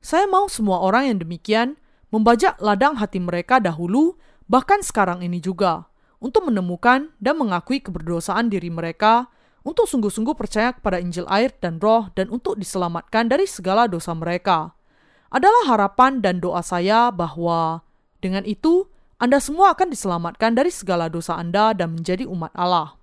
[0.07, 1.75] Saya mau semua orang yang demikian
[2.15, 4.15] membajak ladang hati mereka dahulu,
[4.47, 5.91] bahkan sekarang ini juga,
[6.23, 9.27] untuk menemukan dan mengakui keberdosaan diri mereka,
[9.67, 14.79] untuk sungguh-sungguh percaya kepada Injil air dan roh, dan untuk diselamatkan dari segala dosa mereka.
[15.27, 17.83] Adalah harapan dan doa saya bahwa
[18.23, 18.87] dengan itu
[19.19, 22.95] Anda semua akan diselamatkan dari segala dosa Anda dan menjadi umat Allah.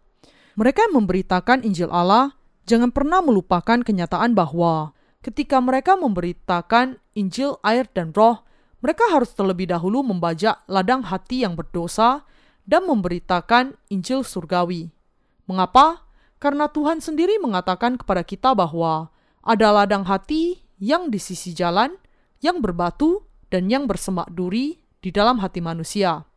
[0.55, 2.31] Mereka yang memberitakan Injil Allah
[2.63, 8.43] jangan pernah melupakan kenyataan bahwa ketika mereka memberitakan Injil, air, dan roh,
[8.83, 12.27] mereka harus terlebih dahulu membajak ladang hati yang berdosa
[12.67, 14.91] dan memberitakan Injil surgawi.
[15.47, 16.03] Mengapa?
[16.43, 19.07] Karena Tuhan sendiri mengatakan kepada kita bahwa
[19.39, 21.95] ada ladang hati yang di sisi jalan,
[22.43, 26.27] yang berbatu, dan yang bersemak duri di dalam hati manusia.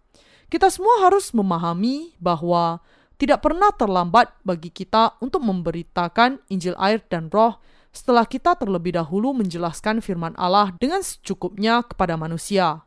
[0.46, 2.78] Kita semua harus memahami bahwa
[3.18, 7.58] tidak pernah terlambat bagi kita untuk memberitakan Injil air dan roh
[7.96, 12.84] setelah kita terlebih dahulu menjelaskan firman Allah dengan secukupnya kepada manusia.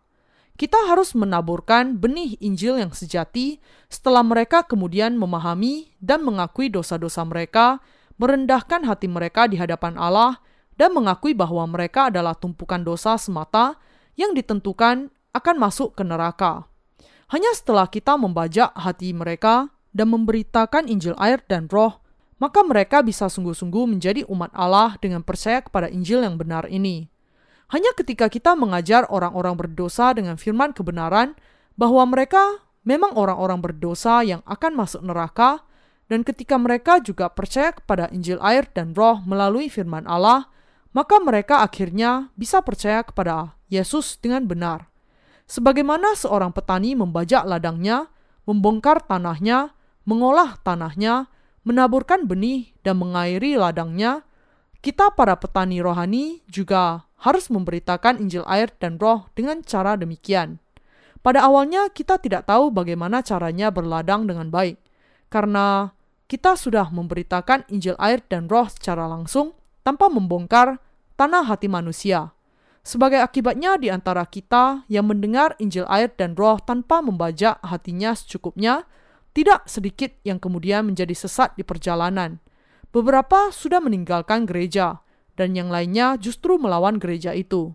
[0.53, 3.57] Kita harus menaburkan benih Injil yang sejati
[3.89, 7.81] setelah mereka kemudian memahami dan mengakui dosa-dosa mereka,
[8.21, 10.37] merendahkan hati mereka di hadapan Allah,
[10.77, 13.81] dan mengakui bahwa mereka adalah tumpukan dosa semata
[14.13, 16.69] yang ditentukan akan masuk ke neraka.
[17.33, 22.03] Hanya setelah kita membajak hati mereka dan memberitakan Injil air dan roh,
[22.39, 27.11] maka mereka bisa sungguh-sungguh menjadi umat Allah dengan percaya kepada Injil yang benar ini.
[27.69, 31.37] Hanya ketika kita mengajar orang-orang berdosa dengan firman kebenaran
[31.77, 35.61] bahwa mereka memang orang-orang berdosa yang akan masuk neraka,
[36.09, 40.49] dan ketika mereka juga percaya kepada Injil air dan roh melalui firman Allah,
[40.89, 44.89] maka mereka akhirnya bisa percaya kepada Yesus dengan benar.
[45.45, 48.09] Sebagaimana seorang petani membajak ladangnya,
[48.49, 49.77] membongkar tanahnya,
[50.09, 51.29] mengolah tanahnya,
[51.63, 54.23] menaburkan benih dan mengairi ladangnya,
[54.79, 60.63] kita para petani rohani juga harus memberitakan Injil air dan roh dengan cara demikian.
[61.19, 64.79] Pada awalnya kita tidak tahu bagaimana caranya berladang dengan baik,
[65.27, 65.91] karena
[66.31, 69.51] kita sudah memberitakan Injil air dan roh secara langsung
[69.83, 70.79] tanpa membongkar
[71.19, 72.31] tanah hati manusia.
[72.79, 78.87] Sebagai akibatnya di antara kita yang mendengar Injil air dan roh tanpa membajak hatinya secukupnya,
[79.39, 82.43] tidak sedikit yang kemudian menjadi sesat di perjalanan.
[82.91, 84.99] Beberapa sudah meninggalkan gereja,
[85.39, 87.71] dan yang lainnya justru melawan gereja itu.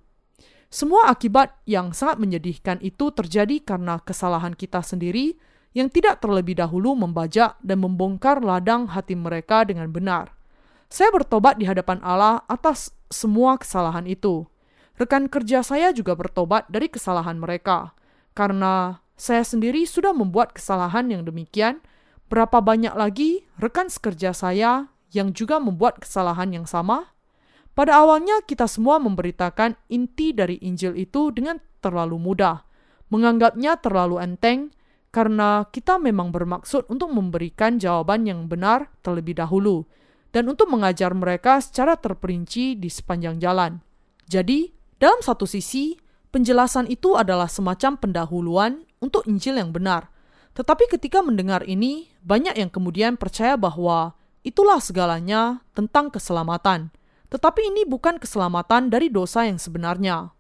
[0.69, 5.41] Semua akibat yang sangat menyedihkan itu terjadi karena kesalahan kita sendiri
[5.73, 10.37] yang tidak terlebih dahulu membajak dan membongkar ladang hati mereka dengan benar.
[10.93, 14.45] Saya bertobat di hadapan Allah atas semua kesalahan itu.
[15.01, 17.97] Rekan kerja saya juga bertobat dari kesalahan mereka,
[18.37, 21.79] karena saya sendiri sudah membuat kesalahan yang demikian.
[22.27, 27.15] Berapa banyak lagi rekan sekerja saya yang juga membuat kesalahan yang sama?
[27.75, 32.63] Pada awalnya kita semua memberitakan inti dari Injil itu dengan terlalu mudah,
[33.11, 34.71] menganggapnya terlalu enteng
[35.15, 39.87] karena kita memang bermaksud untuk memberikan jawaban yang benar terlebih dahulu
[40.35, 43.79] dan untuk mengajar mereka secara terperinci di sepanjang jalan.
[44.27, 45.95] Jadi, dalam satu sisi,
[46.35, 50.09] penjelasan itu adalah semacam pendahuluan untuk Injil yang benar.
[50.57, 56.89] Tetapi ketika mendengar ini, banyak yang kemudian percaya bahwa itulah segalanya tentang keselamatan.
[57.29, 60.33] Tetapi ini bukan keselamatan dari dosa yang sebenarnya.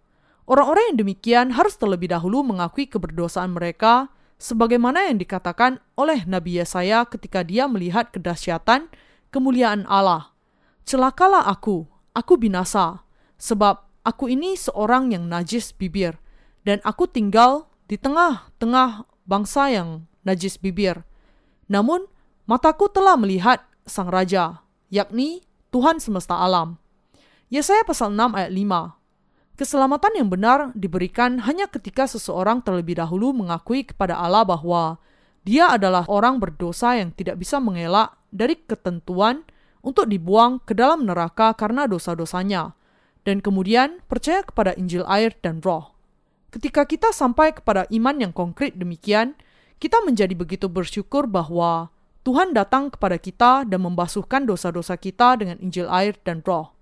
[0.48, 7.08] Orang-orang yang demikian harus terlebih dahulu mengakui keberdosaan mereka sebagaimana yang dikatakan oleh Nabi Yesaya
[7.08, 8.92] ketika dia melihat kedahsyatan
[9.32, 10.36] kemuliaan Allah.
[10.84, 13.02] Celakalah aku, aku binasa,
[13.40, 16.20] sebab aku ini seorang yang najis bibir,
[16.62, 21.04] dan aku tinggal di tengah-tengah bangsa yang najis bibir.
[21.68, 22.08] Namun,
[22.48, 26.80] mataku telah melihat sang raja, yakni Tuhan semesta alam.
[27.52, 29.00] Yesaya pasal 6 ayat 5.
[29.54, 34.98] Keselamatan yang benar diberikan hanya ketika seseorang terlebih dahulu mengakui kepada Allah bahwa
[35.46, 39.46] dia adalah orang berdosa yang tidak bisa mengelak dari ketentuan
[39.84, 42.74] untuk dibuang ke dalam neraka karena dosa-dosanya,
[43.22, 45.93] dan kemudian percaya kepada Injil air dan roh.
[46.54, 49.34] Ketika kita sampai kepada iman yang konkret demikian,
[49.82, 51.90] kita menjadi begitu bersyukur bahwa
[52.22, 56.74] Tuhan datang kepada kita dan membasuhkan dosa-dosa kita dengan Injil air dan roh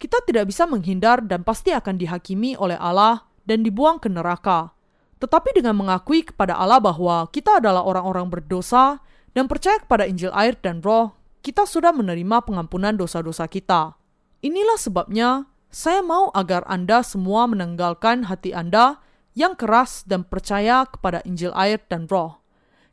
[0.00, 4.72] kita tidak bisa menghindar dan pasti akan dihakimi oleh Allah dan dibuang ke neraka.
[5.20, 9.04] Tetapi dengan mengakui kepada Allah bahwa kita adalah orang-orang berdosa
[9.36, 11.12] dan percaya kepada Injil air dan roh,
[11.44, 14.00] kita sudah menerima pengampunan dosa-dosa kita.
[14.40, 18.96] Inilah sebabnya saya mau agar Anda semua menanggalkan hati Anda
[19.34, 22.42] yang keras dan percaya kepada Injil air dan roh.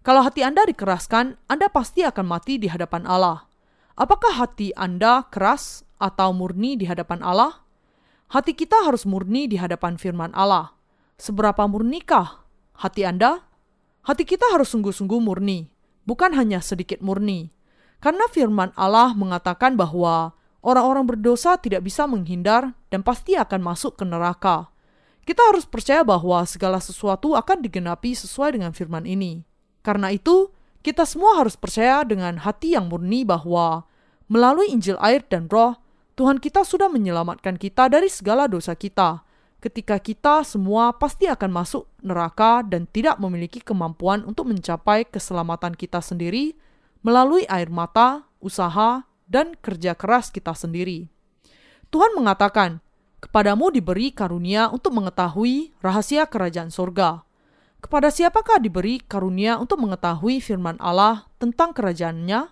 [0.05, 3.43] Kalau hati Anda dikeraskan, Anda pasti akan mati di hadapan Allah.
[3.97, 7.65] Apakah hati Anda keras atau murni di hadapan Allah?
[8.31, 10.75] Hati kita harus murni di hadapan firman Allah.
[11.17, 12.45] Seberapa murnikah
[12.77, 13.41] hati Anda?
[14.05, 15.67] Hati kita harus sungguh-sungguh murni,
[16.07, 17.51] bukan hanya sedikit murni.
[17.99, 24.05] Karena firman Allah mengatakan bahwa orang-orang berdosa tidak bisa menghindar dan pasti akan masuk ke
[24.05, 24.71] neraka.
[25.27, 29.43] Kita harus percaya bahwa segala sesuatu akan digenapi sesuai dengan firman ini.
[29.83, 33.83] Karena itu, kita semua harus percaya dengan hati yang murni bahwa
[34.31, 35.75] melalui Injil air dan roh,
[36.15, 39.27] Tuhan kita sudah menyelamatkan kita dari segala dosa kita.
[39.59, 45.99] Ketika kita semua pasti akan masuk neraka dan tidak memiliki kemampuan untuk mencapai keselamatan kita
[45.99, 46.55] sendiri
[47.03, 51.11] melalui air mata, usaha, dan kerja keras kita sendiri.
[51.91, 52.79] Tuhan mengatakan,
[53.23, 57.27] "Kepadamu diberi karunia untuk mengetahui rahasia kerajaan sorga."
[57.77, 62.49] Kepada siapakah diberi karunia untuk mengetahui firman Allah tentang kerajaannya?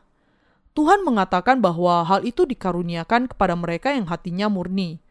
[0.75, 5.01] Tuhan mengatakan bahwa hal itu dikaruniakan kepada mereka yang hatinya murni.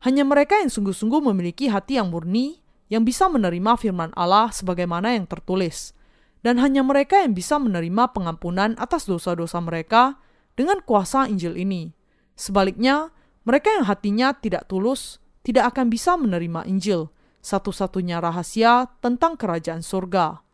[0.00, 5.28] Hanya mereka yang sungguh-sungguh memiliki hati yang murni yang bisa menerima firman Allah sebagaimana yang
[5.28, 5.92] tertulis.
[6.40, 10.16] Dan hanya mereka yang bisa menerima pengampunan atas dosa-dosa mereka
[10.54, 11.92] dengan kuasa Injil ini.
[12.38, 13.10] Sebaliknya,
[13.46, 17.08] mereka yang hatinya tidak tulus tidak akan bisa menerima Injil,
[17.40, 20.44] satu-satunya rahasia tentang kerajaan surga.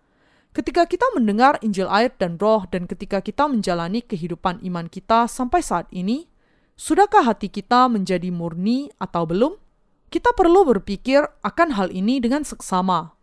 [0.54, 5.66] Ketika kita mendengar Injil air dan roh dan ketika kita menjalani kehidupan iman kita sampai
[5.66, 6.30] saat ini,
[6.78, 9.58] sudahkah hati kita menjadi murni atau belum?
[10.14, 13.18] Kita perlu berpikir akan hal ini dengan seksama.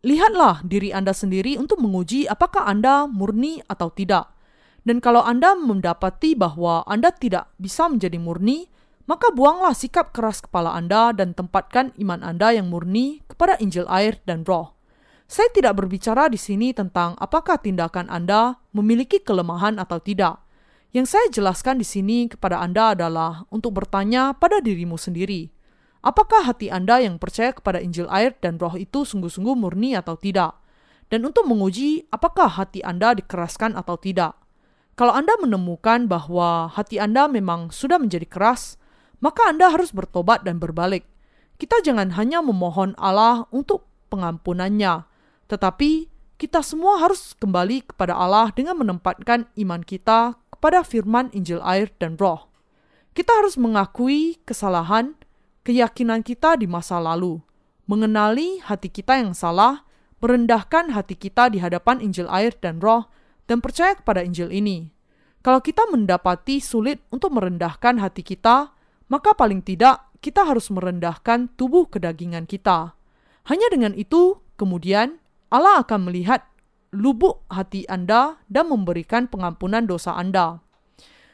[0.00, 4.32] Lihatlah diri Anda sendiri untuk menguji apakah Anda murni atau tidak.
[4.80, 8.72] Dan kalau Anda mendapati bahwa Anda tidak bisa menjadi murni,
[9.10, 14.22] maka buanglah sikap keras kepala Anda dan tempatkan iman Anda yang murni kepada Injil air
[14.22, 14.78] dan roh.
[15.26, 20.44] Saya tidak berbicara di sini tentang apakah tindakan Anda memiliki kelemahan atau tidak.
[20.92, 25.48] Yang saya jelaskan di sini kepada Anda adalah untuk bertanya pada dirimu sendiri.
[26.04, 30.58] Apakah hati Anda yang percaya kepada Injil air dan roh itu sungguh-sungguh murni atau tidak?
[31.08, 34.36] Dan untuk menguji apakah hati Anda dikeraskan atau tidak.
[34.92, 38.76] Kalau Anda menemukan bahwa hati Anda memang sudah menjadi keras,
[39.22, 41.06] maka Anda harus bertobat dan berbalik.
[41.56, 45.06] Kita jangan hanya memohon Allah untuk pengampunannya,
[45.46, 46.10] tetapi
[46.42, 52.18] kita semua harus kembali kepada Allah dengan menempatkan iman kita kepada firman Injil air dan
[52.18, 52.50] roh.
[53.14, 55.14] Kita harus mengakui kesalahan,
[55.62, 57.38] keyakinan kita di masa lalu,
[57.86, 59.86] mengenali hati kita yang salah,
[60.18, 63.06] merendahkan hati kita di hadapan Injil air dan roh,
[63.46, 64.90] dan percaya kepada Injil ini.
[65.46, 68.74] Kalau kita mendapati sulit untuk merendahkan hati kita,
[69.12, 72.96] maka paling tidak kita harus merendahkan tubuh kedagingan kita.
[73.44, 75.20] Hanya dengan itu, kemudian
[75.52, 76.48] Allah akan melihat
[76.96, 80.64] lubuk hati Anda dan memberikan pengampunan dosa Anda.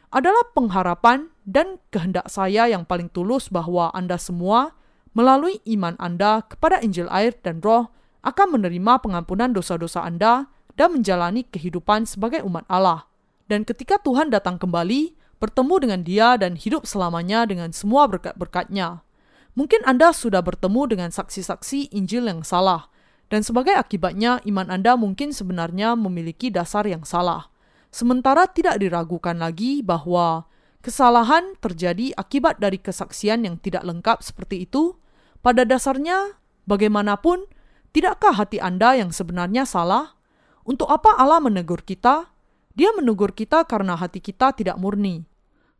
[0.08, 4.72] adalah pengharapan dan kehendak saya yang paling tulus bahwa Anda semua,
[5.12, 7.92] melalui iman Anda kepada Injil air dan roh,
[8.24, 10.48] akan menerima pengampunan dosa-dosa Anda
[10.80, 13.04] dan menjalani kehidupan sebagai umat Allah.
[13.52, 19.02] Dan ketika Tuhan datang kembali, bertemu dengan dia dan hidup selamanya dengan semua berkat-berkatnya.
[19.58, 22.86] Mungkin Anda sudah bertemu dengan saksi-saksi Injil yang salah,
[23.26, 27.50] dan sebagai akibatnya iman Anda mungkin sebenarnya memiliki dasar yang salah.
[27.90, 30.46] Sementara tidak diragukan lagi bahwa
[30.84, 34.94] kesalahan terjadi akibat dari kesaksian yang tidak lengkap seperti itu,
[35.42, 37.48] pada dasarnya bagaimanapun,
[37.90, 40.14] tidakkah hati Anda yang sebenarnya salah?
[40.68, 42.28] Untuk apa Allah menegur kita?
[42.78, 45.26] Dia menegur kita karena hati kita tidak murni.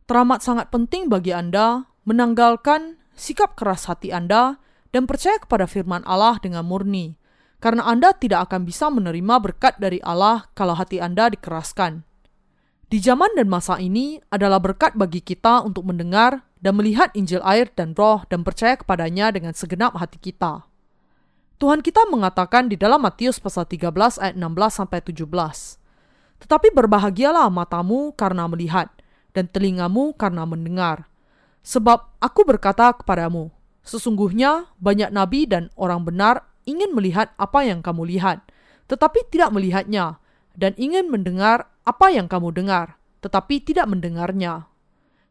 [0.03, 4.59] Teramat sangat penting bagi Anda menanggalkan sikap keras hati Anda
[4.91, 7.15] dan percaya kepada firman Allah dengan murni,
[7.63, 12.03] karena Anda tidak akan bisa menerima berkat dari Allah kalau hati Anda dikeraskan.
[12.91, 17.71] Di zaman dan masa ini adalah berkat bagi kita untuk mendengar dan melihat Injil air
[17.79, 20.67] dan roh dan percaya kepadanya dengan segenap hati kita.
[21.63, 24.43] Tuhan kita mengatakan di dalam Matius pasal 13 ayat 16
[24.83, 25.78] sampai 17.
[26.39, 28.91] Tetapi berbahagialah matamu karena melihat
[29.35, 31.07] dan telingamu karena mendengar.
[31.61, 33.51] Sebab aku berkata kepadamu,
[33.83, 38.45] sesungguhnya banyak nabi dan orang benar ingin melihat apa yang kamu lihat,
[38.87, 40.21] tetapi tidak melihatnya,
[40.55, 44.69] dan ingin mendengar apa yang kamu dengar, tetapi tidak mendengarnya.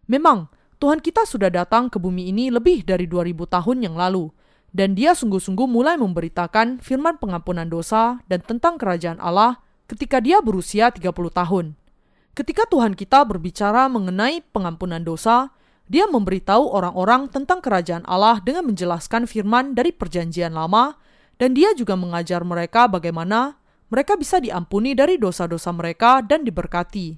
[0.08, 0.48] Memang,
[0.78, 4.30] Tuhan kita sudah datang ke bumi ini lebih dari 2000 tahun yang lalu,
[4.70, 9.58] dan dia sungguh-sungguh mulai memberitakan firman pengampunan dosa dan tentang kerajaan Allah
[9.88, 11.74] ketika dia berusia 30 tahun.
[12.36, 15.50] Ketika Tuhan kita berbicara mengenai pengampunan dosa,
[15.88, 20.94] dia memberitahu orang-orang tentang kerajaan Allah dengan menjelaskan firman dari perjanjian lama,
[21.40, 23.56] dan dia juga mengajar mereka bagaimana
[23.88, 27.16] mereka bisa diampuni dari dosa-dosa mereka dan diberkati.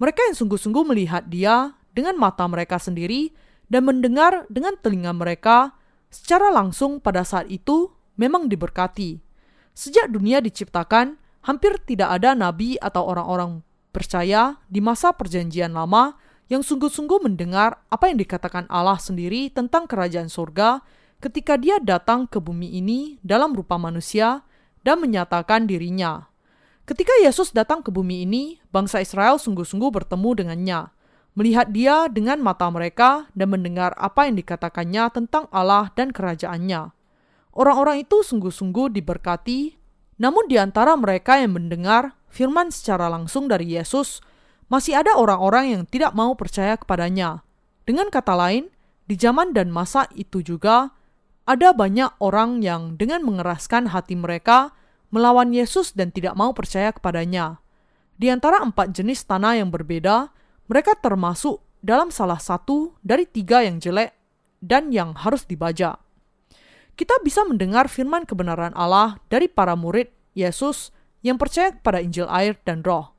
[0.00, 3.30] Mereka yang sungguh-sungguh melihat dia dengan mata mereka sendiri
[3.68, 5.76] dan mendengar dengan telinga mereka
[6.08, 9.20] secara langsung pada saat itu memang diberkati.
[9.76, 16.12] Sejak dunia diciptakan, hampir tidak ada nabi atau orang-orang percaya di masa Perjanjian Lama
[16.52, 20.84] yang sungguh-sungguh mendengar apa yang dikatakan Allah sendiri tentang kerajaan surga
[21.24, 24.44] ketika Dia datang ke bumi ini dalam rupa manusia
[24.84, 26.28] dan menyatakan dirinya.
[26.84, 30.80] Ketika Yesus datang ke bumi ini, bangsa Israel sungguh-sungguh bertemu dengannya
[31.38, 36.90] melihat dia dengan mata mereka dan mendengar apa yang dikatakannya tentang Allah dan kerajaannya.
[37.54, 39.77] Orang-orang itu sungguh-sungguh diberkati,
[40.18, 44.20] namun di antara mereka yang mendengar firman secara langsung dari Yesus,
[44.68, 47.46] masih ada orang-orang yang tidak mau percaya kepadanya.
[47.88, 48.68] Dengan kata lain,
[49.08, 50.92] di zaman dan masa itu juga
[51.48, 54.76] ada banyak orang yang dengan mengeraskan hati mereka
[55.08, 57.64] melawan Yesus dan tidak mau percaya kepadanya.
[58.20, 60.28] Di antara empat jenis tanah yang berbeda,
[60.68, 64.12] mereka termasuk dalam salah satu dari tiga yang jelek
[64.60, 65.96] dan yang harus dibaca.
[66.98, 70.90] Kita bisa mendengar firman kebenaran Allah dari para murid Yesus
[71.22, 73.14] yang percaya pada Injil air dan roh.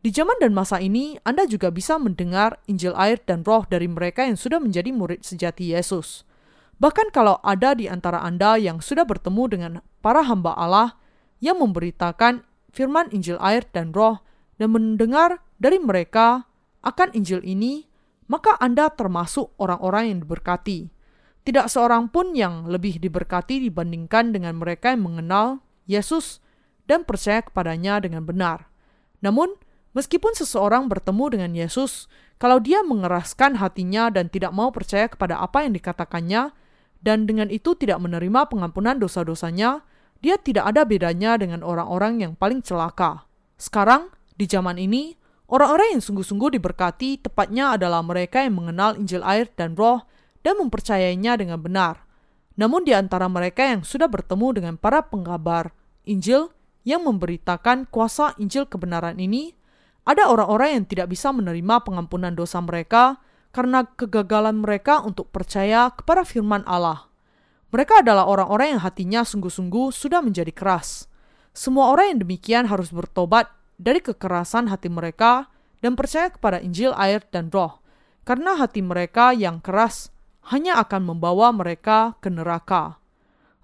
[0.00, 4.24] Di zaman dan masa ini, Anda juga bisa mendengar Injil air dan roh dari mereka
[4.24, 6.24] yang sudah menjadi murid sejati Yesus.
[6.80, 10.96] Bahkan kalau ada di antara Anda yang sudah bertemu dengan para hamba Allah
[11.44, 14.24] yang memberitakan firman Injil air dan roh
[14.56, 16.48] dan mendengar dari mereka
[16.80, 17.84] akan Injil ini,
[18.24, 20.96] maka Anda termasuk orang-orang yang diberkati.
[21.48, 26.44] Tidak seorang pun yang lebih diberkati dibandingkan dengan mereka yang mengenal Yesus
[26.84, 28.68] dan percaya kepadanya dengan benar.
[29.24, 29.56] Namun,
[29.96, 32.04] meskipun seseorang bertemu dengan Yesus,
[32.36, 36.52] kalau dia mengeraskan hatinya dan tidak mau percaya kepada apa yang dikatakannya,
[37.00, 39.88] dan dengan itu tidak menerima pengampunan dosa-dosanya,
[40.20, 43.24] dia tidak ada bedanya dengan orang-orang yang paling celaka.
[43.56, 45.16] Sekarang, di zaman ini,
[45.48, 50.04] Orang-orang yang sungguh-sungguh diberkati tepatnya adalah mereka yang mengenal Injil air dan roh
[50.42, 52.04] dan mempercayainya dengan benar.
[52.58, 55.70] Namun di antara mereka yang sudah bertemu dengan para pengkabar
[56.08, 56.50] Injil
[56.82, 59.54] yang memberitakan kuasa Injil kebenaran ini,
[60.08, 63.20] ada orang-orang yang tidak bisa menerima pengampunan dosa mereka
[63.52, 67.06] karena kegagalan mereka untuk percaya kepada firman Allah.
[67.68, 71.04] Mereka adalah orang-orang yang hatinya sungguh-sungguh sudah menjadi keras.
[71.52, 75.52] Semua orang yang demikian harus bertobat dari kekerasan hati mereka
[75.84, 77.84] dan percaya kepada Injil air dan roh,
[78.24, 80.08] karena hati mereka yang keras
[80.48, 82.96] hanya akan membawa mereka ke neraka.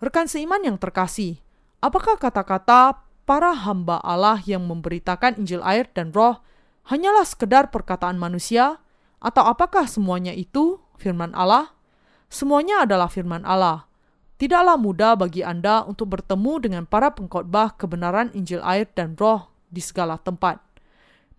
[0.05, 1.41] Rekan seiman yang terkasih,
[1.81, 6.45] apakah kata-kata para hamba Allah yang memberitakan Injil air dan roh
[6.85, 8.85] hanyalah sekedar perkataan manusia,
[9.25, 11.73] atau apakah semuanya itu firman Allah?
[12.29, 13.89] Semuanya adalah firman Allah.
[14.37, 19.81] Tidaklah mudah bagi Anda untuk bertemu dengan para pengkhotbah kebenaran Injil air dan roh di
[19.81, 20.61] segala tempat.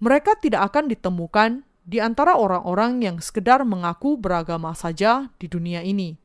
[0.01, 1.49] Mereka tidak akan ditemukan
[1.86, 6.17] di antara orang-orang yang sekedar mengaku beragama saja di dunia ini.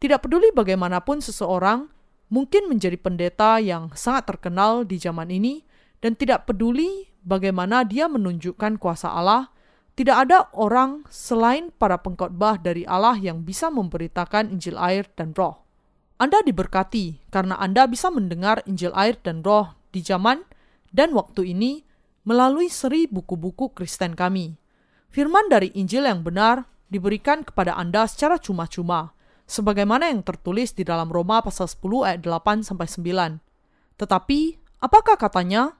[0.00, 1.86] Tidak peduli bagaimanapun seseorang
[2.32, 5.62] mungkin menjadi pendeta yang sangat terkenal di zaman ini
[6.00, 9.52] dan tidak peduli bagaimana dia menunjukkan kuasa Allah,
[9.92, 15.60] tidak ada orang selain para pengkhotbah dari Allah yang bisa memberitakan Injil air dan roh.
[16.16, 20.42] Anda diberkati karena Anda bisa mendengar Injil air dan roh di zaman
[20.88, 21.84] dan waktu ini
[22.24, 24.61] melalui seri buku-buku Kristen kami.
[25.12, 29.12] Firman dari Injil yang benar diberikan kepada Anda secara cuma-cuma,
[29.44, 34.00] sebagaimana yang tertulis di dalam Roma pasal 10 ayat 8 sampai 9.
[34.00, 34.40] Tetapi,
[34.80, 35.76] apakah katanya?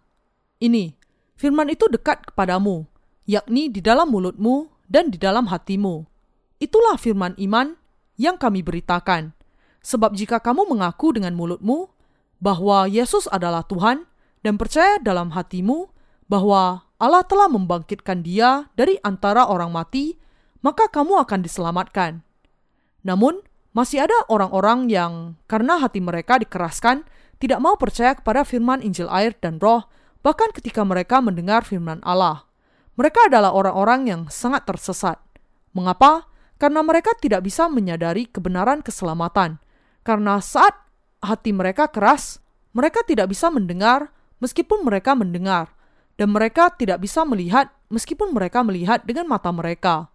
[0.60, 0.92] Ini,
[1.40, 2.84] firman itu dekat kepadamu,
[3.24, 6.04] yakni di dalam mulutmu dan di dalam hatimu.
[6.60, 7.72] Itulah firman iman
[8.20, 9.32] yang kami beritakan.
[9.80, 11.88] Sebab jika kamu mengaku dengan mulutmu
[12.36, 14.04] bahwa Yesus adalah Tuhan
[14.44, 15.88] dan percaya dalam hatimu
[16.28, 20.14] bahwa Allah telah membangkitkan dia dari antara orang mati,
[20.62, 22.22] maka kamu akan diselamatkan.
[23.02, 23.42] Namun,
[23.74, 27.02] masih ada orang-orang yang karena hati mereka dikeraskan,
[27.42, 29.90] tidak mau percaya kepada firman Injil air dan roh,
[30.22, 32.46] bahkan ketika mereka mendengar firman Allah.
[32.94, 35.18] Mereka adalah orang-orang yang sangat tersesat.
[35.74, 36.30] Mengapa?
[36.62, 39.58] Karena mereka tidak bisa menyadari kebenaran keselamatan.
[40.06, 40.78] Karena saat
[41.18, 42.38] hati mereka keras,
[42.70, 45.74] mereka tidak bisa mendengar meskipun mereka mendengar,
[46.22, 50.06] dan mereka tidak bisa melihat meskipun mereka melihat dengan mata mereka.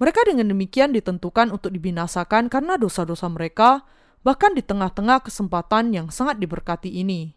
[0.00, 3.84] Mereka dengan demikian ditentukan untuk dibinasakan karena dosa-dosa mereka,
[4.24, 7.36] bahkan di tengah-tengah kesempatan yang sangat diberkati ini.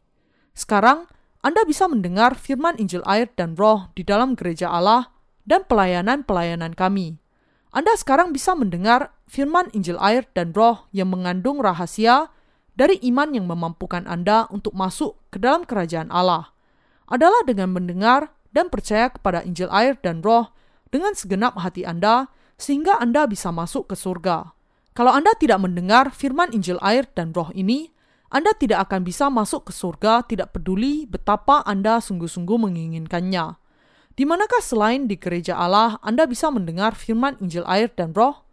[0.56, 1.04] Sekarang,
[1.44, 5.12] Anda bisa mendengar firman Injil air dan roh di dalam gereja Allah
[5.44, 7.20] dan pelayanan-pelayanan kami.
[7.76, 12.32] Anda sekarang bisa mendengar firman Injil air dan roh yang mengandung rahasia
[12.80, 16.53] dari iman yang memampukan Anda untuk masuk ke dalam kerajaan Allah
[17.14, 20.50] adalah dengan mendengar dan percaya kepada Injil air dan roh
[20.90, 24.58] dengan segenap hati Anda sehingga Anda bisa masuk ke surga.
[24.98, 27.94] Kalau Anda tidak mendengar firman Injil air dan roh ini,
[28.34, 33.62] Anda tidak akan bisa masuk ke surga tidak peduli betapa Anda sungguh-sungguh menginginkannya.
[34.14, 38.46] Di manakah selain di gereja Allah Anda bisa mendengar firman Injil air dan roh?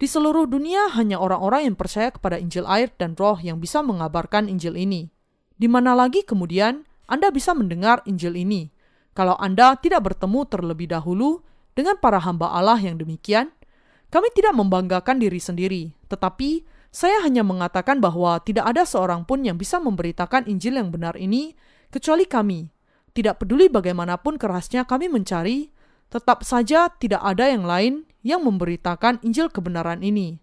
[0.00, 4.48] Di seluruh dunia hanya orang-orang yang percaya kepada Injil air dan roh yang bisa mengabarkan
[4.48, 5.12] Injil ini.
[5.58, 8.68] Di mana lagi kemudian anda bisa mendengar Injil ini.
[9.16, 11.42] Kalau Anda tidak bertemu terlebih dahulu
[11.72, 13.50] dengan para hamba Allah yang demikian,
[14.12, 19.58] kami tidak membanggakan diri sendiri, tetapi saya hanya mengatakan bahwa tidak ada seorang pun yang
[19.58, 21.56] bisa memberitakan Injil yang benar ini
[21.90, 22.70] kecuali kami.
[23.16, 25.72] Tidak peduli bagaimanapun kerasnya kami mencari,
[26.12, 30.38] tetap saja tidak ada yang lain yang memberitakan Injil kebenaran ini.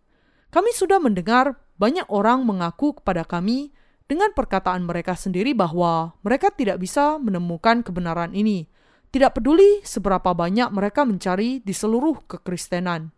[0.51, 3.71] Kami sudah mendengar banyak orang mengaku kepada kami
[4.05, 8.69] dengan perkataan mereka sendiri bahwa mereka tidak bisa menemukan kebenaran ini,
[9.09, 13.09] tidak peduli seberapa banyak mereka mencari di seluruh kekristenan.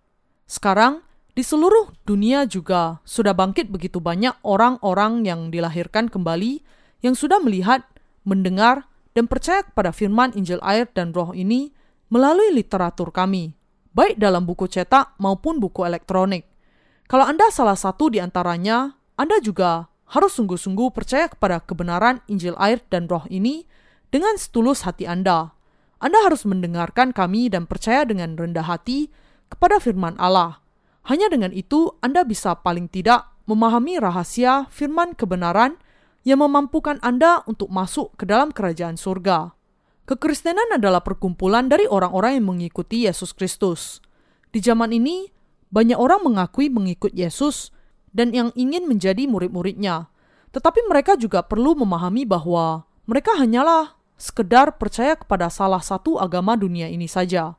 [0.48, 1.04] Sekarang,
[1.36, 6.64] di seluruh dunia juga sudah bangkit begitu banyak orang-orang yang dilahirkan kembali
[7.04, 7.86] yang sudah melihat,
[8.24, 11.74] mendengar, dan percaya kepada firman Injil air dan roh ini
[12.08, 13.54] melalui literatur kami,
[13.92, 16.48] baik dalam buku cetak maupun buku elektronik.
[17.10, 22.80] Kalau Anda salah satu di antaranya, Anda juga harus sungguh-sungguh percaya kepada kebenaran Injil air
[22.88, 23.68] dan roh ini
[24.08, 25.52] dengan setulus hati Anda.
[26.00, 29.12] Anda harus mendengarkan kami dan percaya dengan rendah hati
[29.52, 30.64] kepada firman Allah.
[31.08, 35.80] Hanya dengan itu Anda bisa paling tidak memahami rahasia firman kebenaran
[36.28, 39.56] yang memampukan Anda untuk masuk ke dalam kerajaan surga.
[40.08, 44.00] Kekristenan adalah perkumpulan dari orang-orang yang mengikuti Yesus Kristus.
[44.52, 45.28] Di zaman ini,
[45.72, 47.76] banyak orang mengakui mengikut Yesus,
[48.12, 50.12] dan yang ingin menjadi murid-muridnya.
[50.52, 56.90] Tetapi mereka juga perlu memahami bahwa mereka hanyalah sekedar percaya kepada salah satu agama dunia
[56.90, 57.56] ini saja.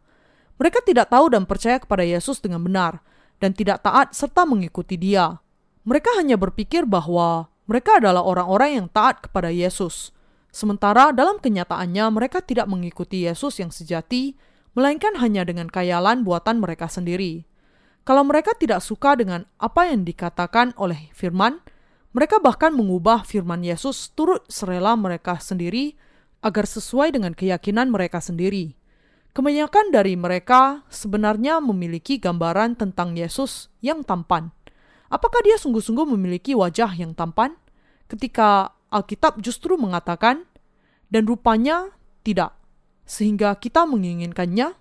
[0.58, 2.98] Mereka tidak tahu dan percaya kepada Yesus dengan benar
[3.38, 5.38] dan tidak taat serta mengikuti Dia.
[5.86, 10.10] Mereka hanya berpikir bahwa mereka adalah orang-orang yang taat kepada Yesus.
[10.50, 14.34] Sementara dalam kenyataannya mereka tidak mengikuti Yesus yang sejati,
[14.74, 17.46] melainkan hanya dengan kayalan buatan mereka sendiri.
[18.08, 21.60] Kalau mereka tidak suka dengan apa yang dikatakan oleh firman,
[22.16, 25.92] mereka bahkan mengubah firman Yesus turut serela mereka sendiri
[26.40, 28.72] agar sesuai dengan keyakinan mereka sendiri.
[29.36, 34.56] Kebanyakan dari mereka sebenarnya memiliki gambaran tentang Yesus yang tampan.
[35.12, 37.60] Apakah dia sungguh-sungguh memiliki wajah yang tampan?
[38.08, 40.48] Ketika Alkitab justru mengatakan,
[41.12, 41.92] dan rupanya
[42.24, 42.56] tidak,
[43.04, 44.72] sehingga kita menginginkannya.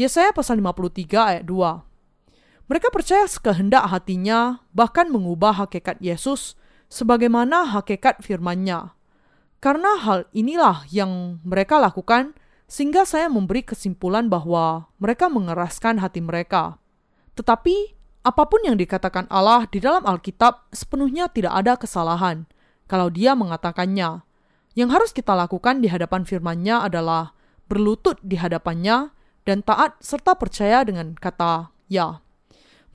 [0.00, 1.87] Yesaya pasal 53 ayat 2
[2.68, 6.52] mereka percaya sekehendak hatinya, bahkan mengubah hakikat Yesus
[6.92, 8.92] sebagaimana hakikat firman-Nya.
[9.58, 12.36] Karena hal inilah yang mereka lakukan
[12.68, 16.76] sehingga saya memberi kesimpulan bahwa mereka mengeraskan hati mereka.
[17.34, 22.44] Tetapi, apa pun yang dikatakan Allah di dalam Alkitab sepenuhnya tidak ada kesalahan
[22.84, 24.20] kalau dia mengatakannya.
[24.76, 27.32] Yang harus kita lakukan di hadapan firman-Nya adalah
[27.66, 29.10] berlutut di hadapannya
[29.48, 32.20] dan taat serta percaya dengan kata ya.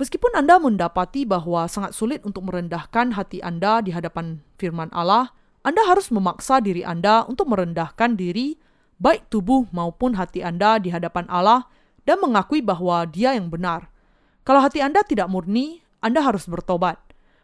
[0.02, 5.30] Meskipun Anda mendapati bahwa sangat sulit untuk merendahkan hati Anda di hadapan firman Allah,
[5.62, 8.58] Anda harus memaksa diri Anda untuk merendahkan diri
[8.98, 11.70] baik tubuh maupun hati Anda di hadapan Allah
[12.10, 13.94] dan mengakui bahwa Dia yang benar.
[14.42, 17.00] Kalau hati Anda tidak murni, Anda harus bertobat.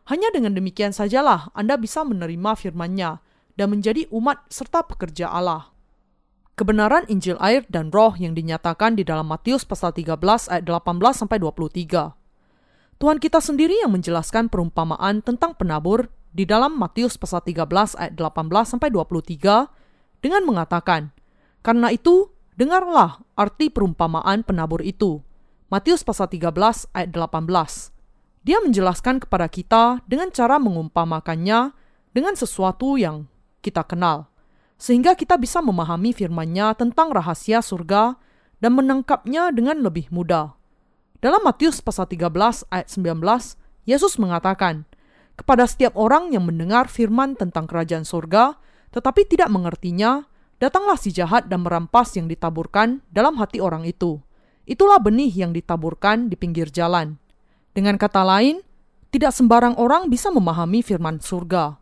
[0.10, 3.22] Hanya dengan demikian sajalah Anda bisa menerima firman-Nya
[3.62, 5.70] dan menjadi umat serta pekerja Allah.
[6.58, 10.20] Kebenaran Injil air dan roh yang dinyatakan di dalam Matius pasal 13
[10.52, 12.18] ayat 18 sampai 23.
[13.00, 18.76] Tuhan kita sendiri yang menjelaskan perumpamaan tentang penabur di dalam Matius pasal 13 ayat 18
[18.76, 19.72] sampai 23
[20.20, 21.16] dengan mengatakan,
[21.64, 22.28] "Karena itu,
[22.60, 25.24] dengarlah arti perumpamaan penabur itu."
[25.72, 27.95] Matius pasal 13 ayat 18.
[28.43, 31.72] Dia menjelaskan kepada kita dengan cara mengumpamakannya
[32.12, 33.32] dengan sesuatu yang
[33.64, 34.28] kita kenal,
[34.76, 38.20] sehingga kita bisa memahami firman-Nya tentang rahasia surga
[38.60, 40.59] dan menangkapnya dengan lebih mudah.
[41.20, 42.32] Dalam Matius pasal 13
[42.72, 43.20] ayat 19,
[43.84, 44.88] Yesus mengatakan,
[45.36, 48.55] kepada setiap orang yang mendengar firman tentang kerajaan surga,
[48.95, 50.24] tetapi tidak mengertinya,
[50.63, 54.24] datanglah si jahat dan merampas yang ditaburkan dalam hati orang itu.
[54.63, 57.20] Itulah benih yang ditaburkan di pinggir jalan.
[57.76, 58.63] Dengan kata lain,
[59.11, 61.76] tidak sembarang orang bisa memahami firman surga.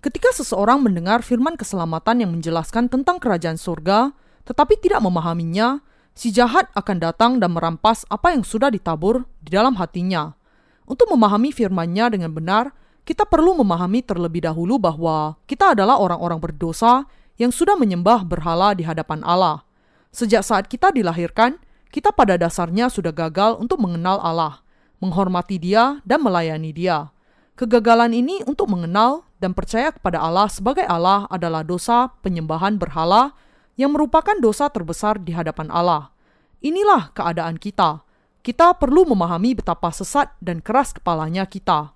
[0.00, 4.16] Ketika seseorang mendengar firman keselamatan yang menjelaskan tentang kerajaan surga,
[4.48, 5.84] tetapi tidak memahaminya,
[6.18, 10.34] si jahat akan datang dan merampas apa yang sudah ditabur di dalam hatinya.
[10.82, 12.74] Untuk memahami firman-Nya dengan benar,
[13.06, 17.06] kita perlu memahami terlebih dahulu bahwa kita adalah orang-orang berdosa
[17.38, 19.62] yang sudah menyembah berhala di hadapan Allah.
[20.10, 21.62] Sejak saat kita dilahirkan,
[21.94, 24.66] kita pada dasarnya sudah gagal untuk mengenal Allah,
[24.98, 27.14] menghormati Dia, dan melayani Dia.
[27.54, 33.38] Kegagalan ini untuk mengenal dan percaya kepada Allah sebagai Allah adalah dosa penyembahan berhala
[33.78, 36.10] yang merupakan dosa terbesar di hadapan Allah.
[36.58, 38.02] Inilah keadaan kita.
[38.42, 41.94] Kita perlu memahami betapa sesat dan keras kepalanya kita.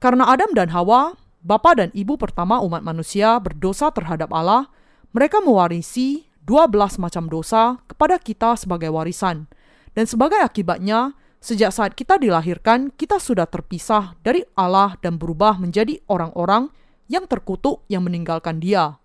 [0.00, 1.12] Karena Adam dan Hawa,
[1.44, 4.72] bapa dan ibu pertama umat manusia berdosa terhadap Allah,
[5.12, 9.44] mereka mewarisi 12 macam dosa kepada kita sebagai warisan.
[9.92, 16.02] Dan sebagai akibatnya, Sejak saat kita dilahirkan, kita sudah terpisah dari Allah dan berubah menjadi
[16.10, 16.66] orang-orang
[17.06, 18.98] yang terkutuk yang meninggalkan Dia.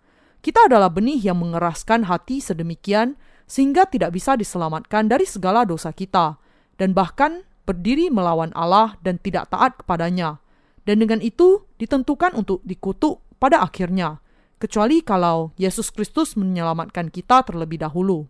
[0.43, 3.15] Kita adalah benih yang mengeraskan hati sedemikian
[3.47, 6.35] sehingga tidak bisa diselamatkan dari segala dosa kita,
[6.75, 10.43] dan bahkan berdiri melawan Allah dan tidak taat kepadanya.
[10.83, 14.19] Dan dengan itu ditentukan untuk dikutuk pada akhirnya,
[14.59, 18.27] kecuali kalau Yesus Kristus menyelamatkan kita terlebih dahulu.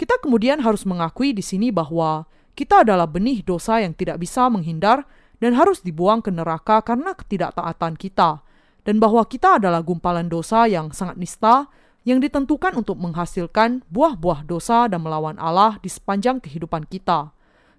[0.00, 2.24] Kita kemudian harus mengakui di sini bahwa
[2.56, 5.04] kita adalah benih dosa yang tidak bisa menghindar
[5.36, 8.40] dan harus dibuang ke neraka karena ketidaktaatan kita,
[8.82, 11.70] dan bahwa kita adalah gumpalan dosa yang sangat nista
[12.02, 17.30] yang ditentukan untuk menghasilkan buah-buah dosa dan melawan Allah di sepanjang kehidupan kita.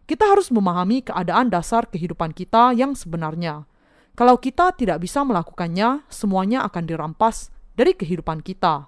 [0.07, 3.67] Kita harus memahami keadaan dasar kehidupan kita yang sebenarnya.
[4.15, 8.87] Kalau kita tidak bisa melakukannya, semuanya akan dirampas dari kehidupan kita.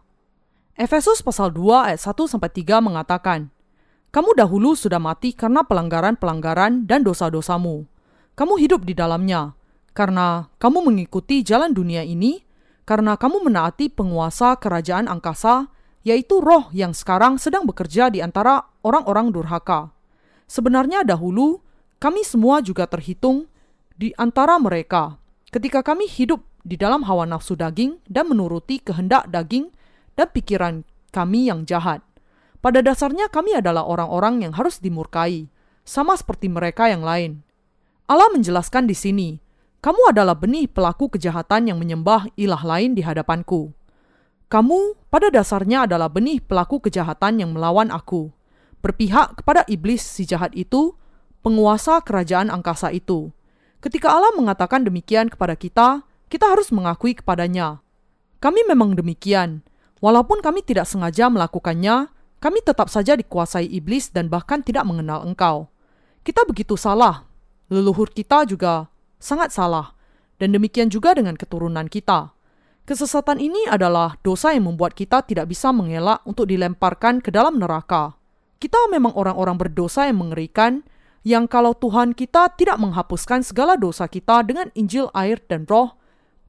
[0.75, 3.47] Efesus pasal 2 ayat 1 sampai 3 mengatakan,
[4.11, 7.83] kamu dahulu sudah mati karena pelanggaran-pelanggaran dan dosa-dosamu.
[8.35, 9.55] Kamu hidup di dalamnya,
[9.95, 12.43] karena kamu mengikuti jalan dunia ini,
[12.83, 15.71] karena kamu menaati penguasa kerajaan angkasa,
[16.05, 19.89] yaitu roh yang sekarang sedang bekerja di antara orang-orang durhaka.
[20.45, 21.63] Sebenarnya dahulu,
[21.97, 23.49] kami semua juga terhitung
[23.95, 25.17] di antara mereka,
[25.49, 29.71] ketika kami hidup di dalam hawa nafsu daging dan menuruti kehendak daging
[30.19, 30.75] dan pikiran
[31.15, 32.03] kami yang jahat.
[32.59, 35.47] Pada dasarnya kami adalah orang-orang yang harus dimurkai,
[35.85, 37.45] sama seperti mereka yang lain.
[38.09, 39.29] Allah menjelaskan di sini,
[39.85, 43.69] kamu adalah benih pelaku kejahatan yang menyembah ilah lain di hadapanku.
[44.49, 48.33] Kamu pada dasarnya adalah benih pelaku kejahatan yang melawan aku,
[48.81, 50.97] berpihak kepada iblis si jahat itu,
[51.45, 53.29] penguasa kerajaan angkasa itu.
[53.77, 56.01] Ketika Allah mengatakan demikian kepada kita,
[56.33, 57.85] kita harus mengakui kepadanya.
[58.41, 59.61] Kami memang demikian,
[60.01, 62.09] walaupun kami tidak sengaja melakukannya,
[62.41, 65.69] kami tetap saja dikuasai iblis dan bahkan tidak mengenal engkau.
[66.25, 67.29] Kita begitu salah.
[67.69, 68.89] Leluhur kita juga
[69.19, 69.95] sangat salah.
[70.35, 72.35] Dan demikian juga dengan keturunan kita.
[72.85, 78.13] Kesesatan ini adalah dosa yang membuat kita tidak bisa mengelak untuk dilemparkan ke dalam neraka.
[78.61, 80.85] Kita memang orang-orang berdosa yang mengerikan,
[81.25, 85.97] yang kalau Tuhan kita tidak menghapuskan segala dosa kita dengan Injil air dan roh,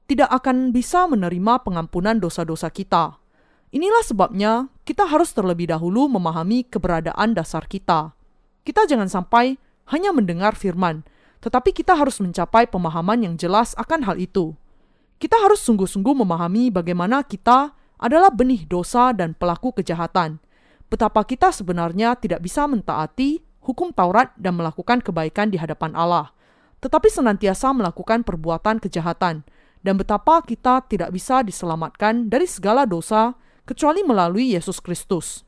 [0.07, 3.17] tidak akan bisa menerima pengampunan dosa-dosa kita.
[3.73, 8.15] Inilah sebabnya kita harus terlebih dahulu memahami keberadaan dasar kita.
[8.63, 9.59] Kita jangan sampai
[9.91, 11.03] hanya mendengar firman,
[11.41, 14.57] tetapi kita harus mencapai pemahaman yang jelas akan hal itu.
[15.17, 20.37] Kita harus sungguh-sungguh memahami bagaimana kita adalah benih dosa dan pelaku kejahatan.
[20.87, 26.31] Betapa kita sebenarnya tidak bisa mentaati hukum Taurat dan melakukan kebaikan di hadapan Allah,
[26.79, 29.43] tetapi senantiasa melakukan perbuatan kejahatan,
[29.83, 33.35] dan betapa kita tidak bisa diselamatkan dari segala dosa
[33.67, 35.43] kecuali melalui Yesus Kristus.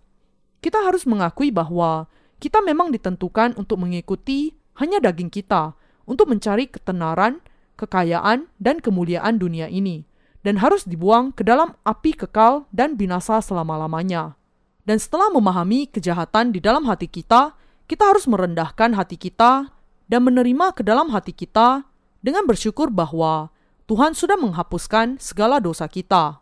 [0.58, 2.10] Kita harus mengakui bahwa
[2.42, 5.77] kita memang ditentukan untuk mengikuti hanya daging kita,
[6.08, 7.44] untuk mencari ketenaran,
[7.76, 10.08] kekayaan, dan kemuliaan dunia ini,
[10.40, 14.34] dan harus dibuang ke dalam api kekal dan binasa selama-lamanya.
[14.88, 17.52] Dan setelah memahami kejahatan di dalam hati kita,
[17.84, 19.68] kita harus merendahkan hati kita
[20.08, 21.84] dan menerima ke dalam hati kita
[22.24, 23.52] dengan bersyukur bahwa
[23.84, 26.40] Tuhan sudah menghapuskan segala dosa kita.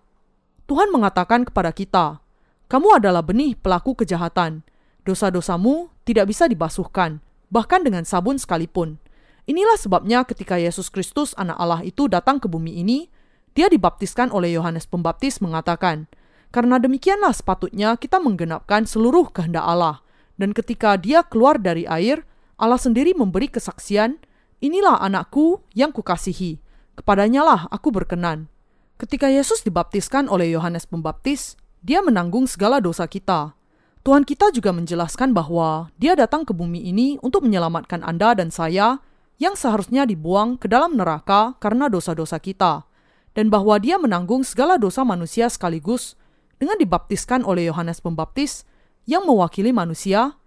[0.66, 2.18] Tuhan mengatakan kepada kita,
[2.66, 4.66] "Kamu adalah benih pelaku kejahatan.
[5.06, 8.98] Dosa-dosamu tidak bisa dibasuhkan, bahkan dengan sabun sekalipun."
[9.46, 13.06] Inilah sebabnya ketika Yesus Kristus anak Allah itu datang ke bumi ini,
[13.54, 16.10] dia dibaptiskan oleh Yohanes Pembaptis mengatakan,
[16.50, 20.02] "Karena demikianlah sepatutnya kita menggenapkan seluruh kehendak Allah."
[20.34, 22.26] Dan ketika dia keluar dari air,
[22.58, 24.18] Allah sendiri memberi kesaksian,
[24.58, 26.58] "Inilah anakku yang kukasihi,
[26.98, 28.50] kepadanya lah aku berkenan."
[28.98, 31.54] Ketika Yesus dibaptiskan oleh Yohanes Pembaptis,
[31.86, 33.54] dia menanggung segala dosa kita.
[34.02, 38.98] Tuhan kita juga menjelaskan bahwa dia datang ke bumi ini untuk menyelamatkan Anda dan saya
[39.36, 42.88] yang seharusnya dibuang ke dalam neraka karena dosa-dosa kita,
[43.36, 46.16] dan bahwa dia menanggung segala dosa manusia sekaligus
[46.56, 48.64] dengan dibaptiskan oleh Yohanes Pembaptis
[49.04, 50.40] yang mewakili manusia.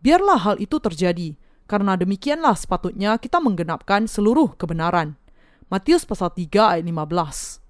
[0.00, 1.36] Biarlah hal itu terjadi,
[1.68, 5.20] karena demikianlah sepatutnya kita menggenapkan seluruh kebenaran.
[5.68, 7.60] Matius pasal 3 ayat 15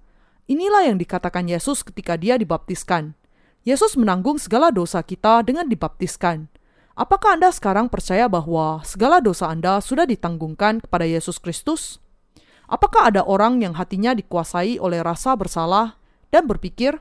[0.49, 3.13] Inilah yang dikatakan Yesus ketika dia dibaptiskan.
[3.61, 6.49] Yesus menanggung segala dosa kita dengan dibaptiskan.
[6.91, 12.03] Apakah Anda sekarang percaya bahwa segala dosa Anda sudah ditanggungkan kepada Yesus Kristus?
[12.67, 15.95] Apakah ada orang yang hatinya dikuasai oleh rasa bersalah
[16.35, 16.99] dan berpikir,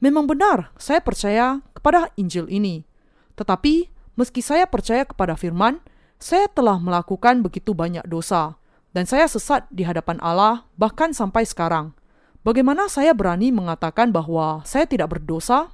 [0.00, 2.84] "Memang benar, saya percaya kepada Injil ini."
[3.40, 3.88] Tetapi,
[4.20, 5.80] meski saya percaya kepada firman,
[6.20, 8.60] saya telah melakukan begitu banyak dosa,
[8.92, 11.96] dan saya sesat di hadapan Allah bahkan sampai sekarang.
[12.44, 15.72] Bagaimana saya berani mengatakan bahwa saya tidak berdosa?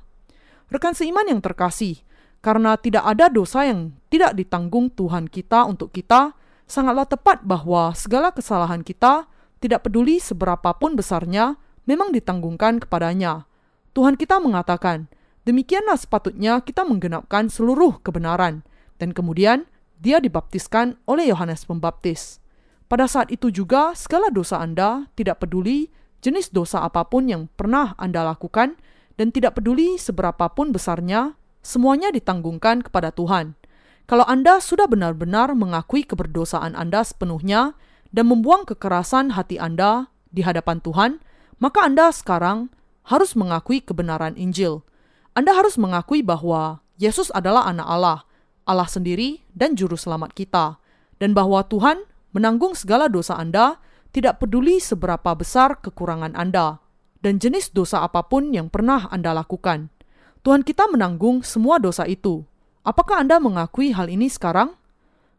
[0.71, 2.03] Rekan seiman yang terkasih,
[2.47, 6.31] karena tidak ada dosa yang tidak ditanggung Tuhan kita untuk kita,
[6.71, 9.27] sangatlah tepat bahwa segala kesalahan kita,
[9.59, 11.59] tidak peduli seberapapun besarnya,
[11.91, 13.51] memang ditanggungkan kepadanya.
[13.99, 15.11] Tuhan kita mengatakan,
[15.43, 18.63] demikianlah sepatutnya kita menggenapkan seluruh kebenaran.
[19.03, 19.67] Dan kemudian,
[19.99, 22.39] dia dibaptiskan oleh Yohanes Pembaptis.
[22.87, 25.91] Pada saat itu juga, segala dosa Anda tidak peduli
[26.23, 28.79] jenis dosa apa pun yang pernah Anda lakukan,
[29.19, 31.35] dan tidak peduli seberapapun besarnya,
[31.67, 33.59] semuanya ditanggungkan kepada Tuhan.
[34.07, 37.75] Kalau Anda sudah benar-benar mengakui keberdosaan Anda sepenuhnya
[38.15, 41.19] dan membuang kekerasan hati Anda di hadapan Tuhan,
[41.59, 42.71] maka Anda sekarang
[43.11, 44.87] harus mengakui kebenaran Injil.
[45.35, 48.19] Anda harus mengakui bahwa Yesus adalah Anak Allah,
[48.63, 50.79] Allah sendiri, dan Juru Selamat kita,
[51.19, 53.83] dan bahwa Tuhan menanggung segala dosa Anda
[54.15, 56.81] tidak peduli seberapa besar kekurangan Anda
[57.21, 59.96] dan jenis dosa apa pun yang pernah Anda lakukan.
[60.47, 62.47] Tuhan kita menanggung semua dosa itu.
[62.87, 64.79] Apakah Anda mengakui hal ini sekarang?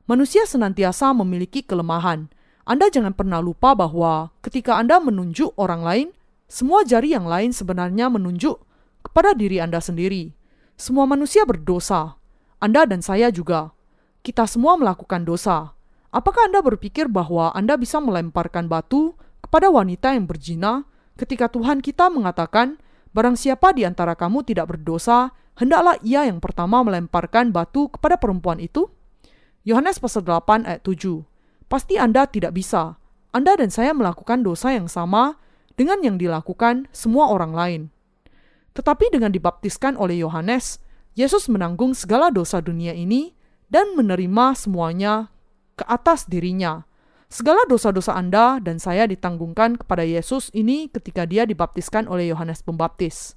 [0.03, 2.27] Manusia senantiasa memiliki kelemahan.
[2.67, 6.07] Anda jangan pernah lupa bahwa ketika Anda menunjuk orang lain,
[6.51, 8.59] semua jari yang lain sebenarnya menunjuk
[8.99, 10.35] kepada diri Anda sendiri.
[10.75, 12.19] Semua manusia berdosa.
[12.59, 13.71] Anda dan saya juga.
[14.27, 15.71] Kita semua melakukan dosa.
[16.11, 20.83] Apakah Anda berpikir bahwa Anda bisa melemparkan batu kepada wanita yang berzina
[21.15, 22.75] ketika Tuhan kita mengatakan,
[23.17, 28.61] Barang siapa di antara kamu tidak berdosa, hendaklah ia yang pertama melemparkan batu kepada perempuan
[28.61, 28.93] itu?
[29.65, 31.25] Yohanes pasal 8 ayat 7
[31.65, 33.01] Pasti Anda tidak bisa.
[33.33, 35.33] Anda dan saya melakukan dosa yang sama
[35.73, 37.81] dengan yang dilakukan semua orang lain.
[38.77, 40.77] Tetapi dengan dibaptiskan oleh Yohanes,
[41.17, 43.33] Yesus menanggung segala dosa dunia ini
[43.65, 45.33] dan menerima semuanya
[45.73, 46.85] ke atas dirinya.
[47.27, 53.35] Segala dosa-dosa Anda dan saya ditanggungkan kepada Yesus ini ketika dia dibaptiskan oleh Yohanes Pembaptis.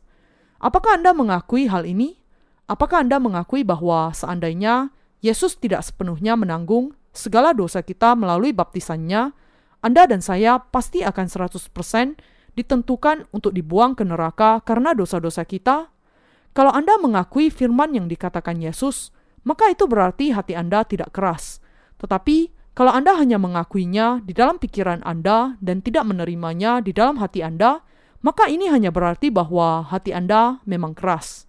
[0.63, 2.23] Apakah Anda mengakui hal ini?
[2.71, 9.35] Apakah Anda mengakui bahwa seandainya Yesus tidak sepenuhnya menanggung segala dosa kita melalui baptisannya,
[9.83, 15.91] Anda dan saya pasti akan 100% ditentukan untuk dibuang ke neraka karena dosa-dosa kita?
[16.55, 19.11] Kalau Anda mengakui firman yang dikatakan Yesus,
[19.43, 21.59] maka itu berarti hati Anda tidak keras
[22.01, 22.49] tetapi,
[22.81, 27.85] kalau Anda hanya mengakuinya di dalam pikiran Anda dan tidak menerimanya di dalam hati Anda,
[28.25, 31.45] maka ini hanya berarti bahwa hati Anda memang keras.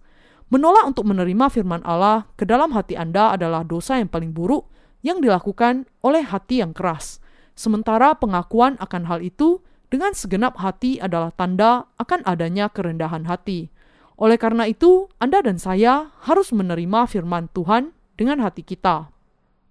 [0.52, 4.68] Menolak untuk menerima firman Allah ke dalam hati Anda adalah dosa yang paling buruk
[5.00, 7.16] yang dilakukan oleh hati yang keras.
[7.56, 13.72] Sementara pengakuan akan hal itu dengan segenap hati adalah tanda akan adanya kerendahan hati.
[14.20, 19.08] Oleh karena itu, Anda dan saya harus menerima firman Tuhan dengan hati kita.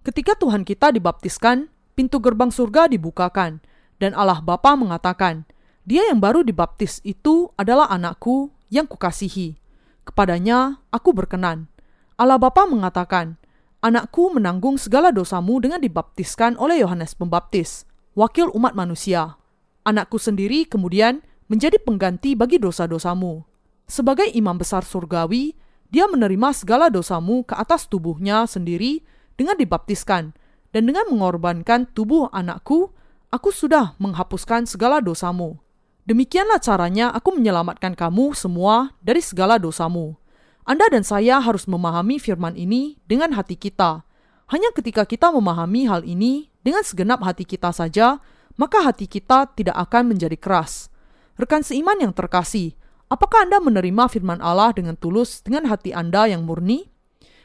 [0.02, 3.62] Ketika Tuhan kita dibaptiskan, pintu gerbang surga dibukakan,
[4.02, 5.46] dan Allah Bapa mengatakan,
[5.86, 9.54] Dia yang baru dibaptis itu adalah anakku yang kukasihi.
[10.02, 11.70] Kepadanya aku berkenan.
[12.18, 13.38] Allah Bapa mengatakan,
[13.78, 17.86] Anakku menanggung segala dosamu dengan dibaptiskan oleh Yohanes Pembaptis,
[18.18, 19.38] wakil umat manusia.
[19.86, 23.42] Anakku sendiri kemudian menjadi pengganti bagi dosa-dosamu.
[23.86, 25.54] Sebagai imam besar surgawi,
[25.90, 29.02] dia menerima segala dosamu ke atas tubuhnya sendiri
[29.36, 30.32] dengan dibaptiskan,
[30.72, 32.92] dan dengan mengorbankan tubuh anakku,
[33.32, 35.60] aku sudah menghapuskan segala dosamu.
[36.02, 40.18] Demikianlah caranya aku menyelamatkan kamu semua dari segala dosamu.
[40.62, 44.06] Anda dan saya harus memahami firman ini dengan hati kita.
[44.50, 48.18] Hanya ketika kita memahami hal ini dengan segenap hati kita saja,
[48.60, 50.92] maka hati kita tidak akan menjadi keras.
[51.40, 52.76] Rekan seiman yang terkasih,
[53.08, 56.91] apakah Anda menerima firman Allah dengan tulus dengan hati Anda yang murni?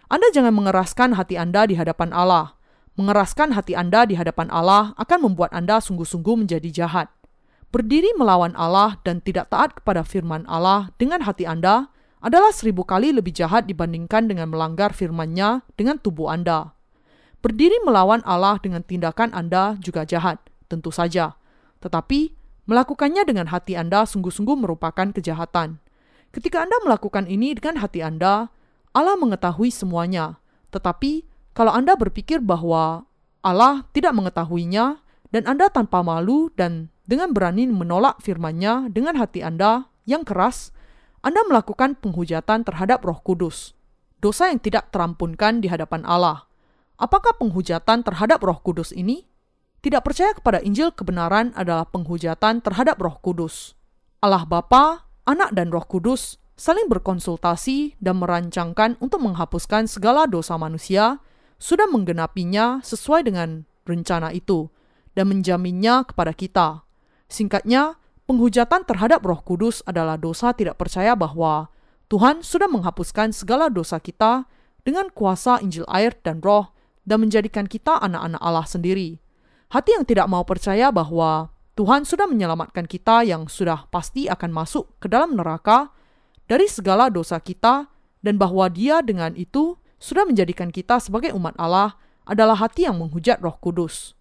[0.08, 2.56] Anda jangan mengeraskan hati Anda di hadapan Allah.
[2.96, 7.12] Mengeraskan hati Anda di hadapan Allah akan membuat Anda sungguh-sungguh menjadi jahat
[7.68, 11.92] berdiri melawan Allah dan tidak taat kepada firman Allah dengan hati Anda
[12.24, 16.74] adalah seribu kali lebih jahat dibandingkan dengan melanggar firman-Nya dengan tubuh Anda.
[17.44, 21.38] Berdiri melawan Allah dengan tindakan Anda juga jahat, tentu saja.
[21.86, 22.34] Tetapi,
[22.66, 25.78] melakukannya dengan hati Anda sungguh-sungguh merupakan kejahatan.
[26.34, 28.50] Ketika Anda melakukan ini dengan hati Anda,
[28.98, 30.42] Allah mengetahui semuanya.
[30.74, 33.06] Tetapi, kalau Anda berpikir bahwa
[33.46, 39.86] Allah tidak mengetahuinya, dan Anda tanpa malu dan dengan berani menolak firman-Nya dengan hati Anda
[40.10, 40.74] yang keras,
[41.22, 43.78] Anda melakukan penghujatan terhadap Roh Kudus.
[44.18, 46.50] Dosa yang tidak terampunkan di hadapan Allah.
[46.98, 49.30] Apakah penghujatan terhadap Roh Kudus ini?
[49.86, 53.78] Tidak percaya kepada Injil kebenaran adalah penghujatan terhadap Roh Kudus.
[54.26, 61.22] Allah Bapa, Anak dan Roh Kudus saling berkonsultasi dan merancangkan untuk menghapuskan segala dosa manusia,
[61.62, 64.74] sudah menggenapinya sesuai dengan rencana itu
[65.14, 66.82] dan menjaminnya kepada kita.
[67.30, 71.70] Singkatnya, penghujatan terhadap Roh Kudus adalah dosa tidak percaya bahwa
[72.10, 74.50] Tuhan sudah menghapuskan segala dosa kita
[74.82, 76.74] dengan kuasa Injil air dan Roh
[77.06, 79.20] dan menjadikan kita anak-anak Allah sendiri.
[79.68, 84.98] Hati yang tidak mau percaya bahwa Tuhan sudah menyelamatkan kita yang sudah pasti akan masuk
[84.98, 85.92] ke dalam neraka
[86.48, 87.92] dari segala dosa kita
[88.24, 93.40] dan bahwa Dia dengan itu sudah menjadikan kita sebagai umat Allah adalah hati yang menghujat
[93.40, 94.18] Roh Kudus.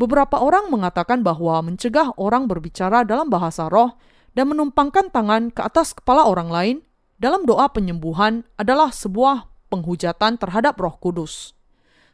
[0.00, 3.92] Beberapa orang mengatakan bahwa mencegah orang berbicara dalam bahasa roh
[4.32, 6.76] dan menumpangkan tangan ke atas kepala orang lain
[7.20, 11.52] dalam doa penyembuhan adalah sebuah penghujatan terhadap Roh Kudus.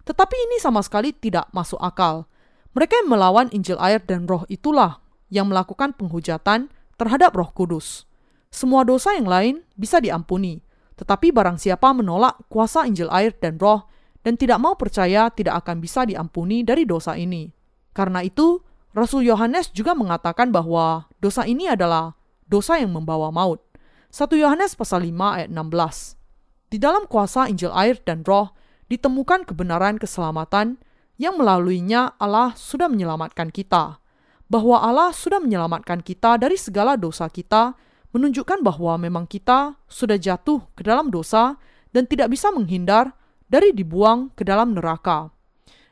[0.02, 2.26] Tetapi ini sama sekali tidak masuk akal.
[2.74, 5.00] Mereka yang melawan Injil air dan Roh itulah
[5.30, 8.07] yang melakukan penghujatan terhadap Roh Kudus.
[8.48, 10.64] Semua dosa yang lain bisa diampuni,
[10.96, 13.86] tetapi barang siapa menolak kuasa Injil air dan Roh
[14.26, 17.48] dan tidak mau percaya tidak akan bisa diampuni dari dosa ini.
[17.94, 18.60] Karena itu,
[18.96, 22.18] Rasul Yohanes juga mengatakan bahwa dosa ini adalah
[22.48, 23.62] dosa yang membawa maut.
[24.08, 26.72] 1 Yohanes pasal 5 ayat 16.
[26.72, 28.56] Di dalam kuasa Injil air dan roh
[28.88, 30.80] ditemukan kebenaran keselamatan
[31.20, 34.00] yang melaluinya Allah sudah menyelamatkan kita.
[34.48, 37.76] Bahwa Allah sudah menyelamatkan kita dari segala dosa kita
[38.12, 41.60] menunjukkan bahwa memang kita sudah jatuh ke dalam dosa
[41.92, 43.12] dan tidak bisa menghindar
[43.48, 45.32] dari dibuang ke dalam neraka.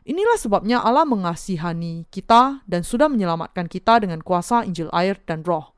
[0.07, 5.75] Inilah sebabnya Allah mengasihani kita dan sudah menyelamatkan kita dengan kuasa Injil air dan roh.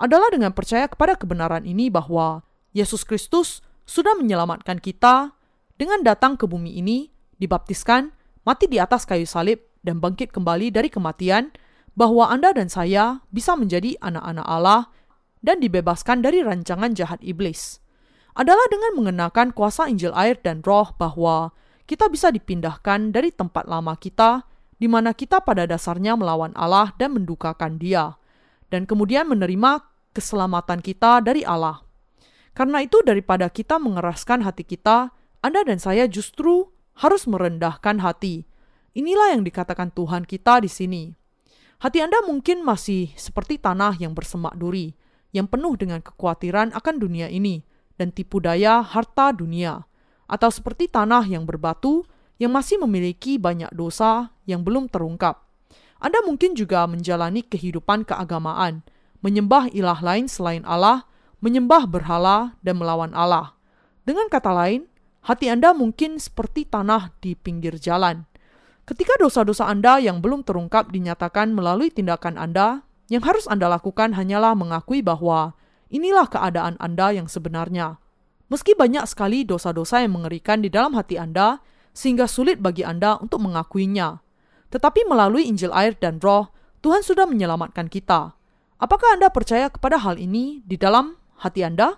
[0.00, 2.40] Adalah dengan percaya kepada kebenaran ini bahwa
[2.72, 5.36] Yesus Kristus sudah menyelamatkan kita
[5.76, 8.16] dengan datang ke bumi ini, dibaptiskan,
[8.48, 11.52] mati di atas kayu salib, dan bangkit kembali dari kematian,
[11.96, 14.88] bahwa Anda dan saya bisa menjadi anak-anak Allah
[15.46, 17.78] dan dibebaskan dari rancangan jahat iblis.
[18.34, 21.54] Adalah dengan mengenakan kuasa Injil air dan roh bahwa
[21.86, 24.42] kita bisa dipindahkan dari tempat lama kita,
[24.76, 28.18] di mana kita pada dasarnya melawan Allah dan mendukakan Dia,
[28.68, 31.86] dan kemudian menerima keselamatan kita dari Allah.
[32.52, 38.44] Karena itu, daripada kita mengeraskan hati kita, Anda dan saya justru harus merendahkan hati.
[38.96, 41.04] Inilah yang dikatakan Tuhan kita di sini.
[41.84, 44.96] Hati Anda mungkin masih seperti tanah yang bersemak duri,
[45.36, 47.60] yang penuh dengan kekhawatiran akan dunia ini
[48.00, 49.84] dan tipu daya harta dunia
[50.24, 52.08] atau seperti tanah yang berbatu
[52.40, 55.44] yang masih memiliki banyak dosa yang belum terungkap.
[56.00, 58.84] Anda mungkin juga menjalani kehidupan keagamaan,
[59.24, 61.08] menyembah ilah lain selain Allah,
[61.40, 63.56] menyembah berhala, dan melawan Allah.
[64.04, 64.84] Dengan kata lain,
[65.24, 68.28] hati Anda mungkin seperti tanah di pinggir jalan.
[68.86, 74.58] Ketika dosa-dosa Anda yang belum terungkap dinyatakan melalui tindakan Anda, yang harus Anda lakukan hanyalah
[74.58, 75.54] mengakui bahwa
[75.90, 78.02] inilah keadaan Anda yang sebenarnya.
[78.46, 81.58] Meski banyak sekali dosa-dosa yang mengerikan di dalam hati Anda,
[81.96, 84.22] sehingga sulit bagi Anda untuk mengakuinya.
[84.70, 86.50] Tetapi melalui Injil air dan roh,
[86.84, 88.38] Tuhan sudah menyelamatkan kita.
[88.76, 91.96] Apakah Anda percaya kepada hal ini di dalam hati Anda?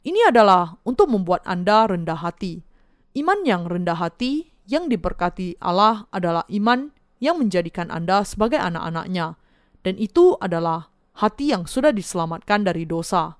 [0.00, 2.64] Ini adalah untuk membuat Anda rendah hati.
[3.12, 9.36] Iman yang rendah hati yang diberkati Allah adalah iman yang menjadikan Anda sebagai anak-anaknya.
[9.80, 13.36] Dan itu adalah hati yang sudah diselamatkan dari dosa.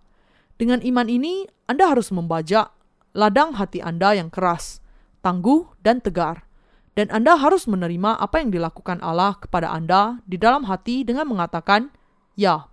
[0.60, 2.68] Dengan iman ini, Anda harus membajak
[3.16, 4.84] ladang hati Anda yang keras,
[5.24, 6.46] tangguh, dan tegar.
[6.92, 11.94] Dan Anda harus menerima apa yang dilakukan Allah kepada Anda di dalam hati dengan mengatakan,
[12.34, 12.68] "Ya,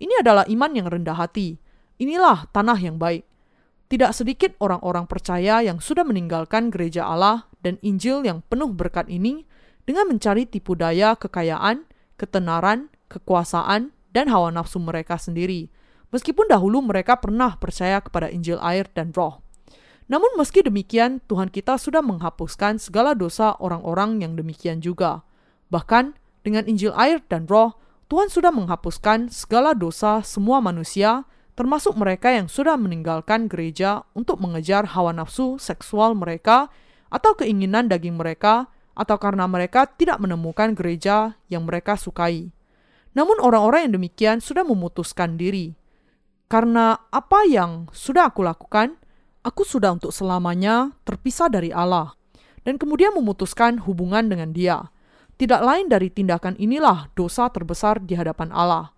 [0.00, 1.60] ini adalah iman yang rendah hati.
[2.00, 3.28] Inilah tanah yang baik."
[3.90, 9.44] Tidak sedikit orang-orang percaya yang sudah meninggalkan gereja Allah dan Injil yang penuh berkat ini
[9.82, 15.70] dengan mencari tipu daya kekayaan, ketenaran, kekuasaan, dan hawa nafsu mereka sendiri
[16.14, 19.42] meskipun dahulu mereka pernah percaya kepada Injil air dan roh.
[20.10, 25.22] Namun meski demikian, Tuhan kita sudah menghapuskan segala dosa orang-orang yang demikian juga.
[25.70, 27.78] Bahkan dengan Injil air dan roh,
[28.10, 34.82] Tuhan sudah menghapuskan segala dosa semua manusia, termasuk mereka yang sudah meninggalkan gereja untuk mengejar
[34.98, 36.74] hawa nafsu seksual mereka
[37.06, 38.66] atau keinginan daging mereka,
[38.98, 42.50] atau karena mereka tidak menemukan gereja yang mereka sukai.
[43.14, 45.74] Namun orang-orang yang demikian sudah memutuskan diri
[46.50, 48.98] karena apa yang sudah aku lakukan,
[49.46, 52.18] aku sudah untuk selamanya terpisah dari Allah
[52.66, 54.90] dan kemudian memutuskan hubungan dengan Dia.
[55.38, 58.92] Tidak lain dari tindakan inilah dosa terbesar di hadapan Allah.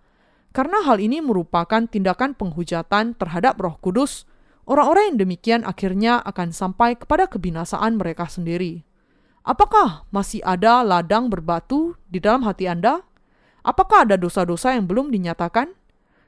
[0.56, 4.24] Karena hal ini merupakan tindakan penghujatan terhadap Roh Kudus,
[4.64, 8.82] orang-orang yang demikian akhirnya akan sampai kepada kebinasaan mereka sendiri.
[9.44, 13.04] Apakah masih ada ladang berbatu di dalam hati Anda?
[13.62, 15.70] Apakah ada dosa-dosa yang belum dinyatakan?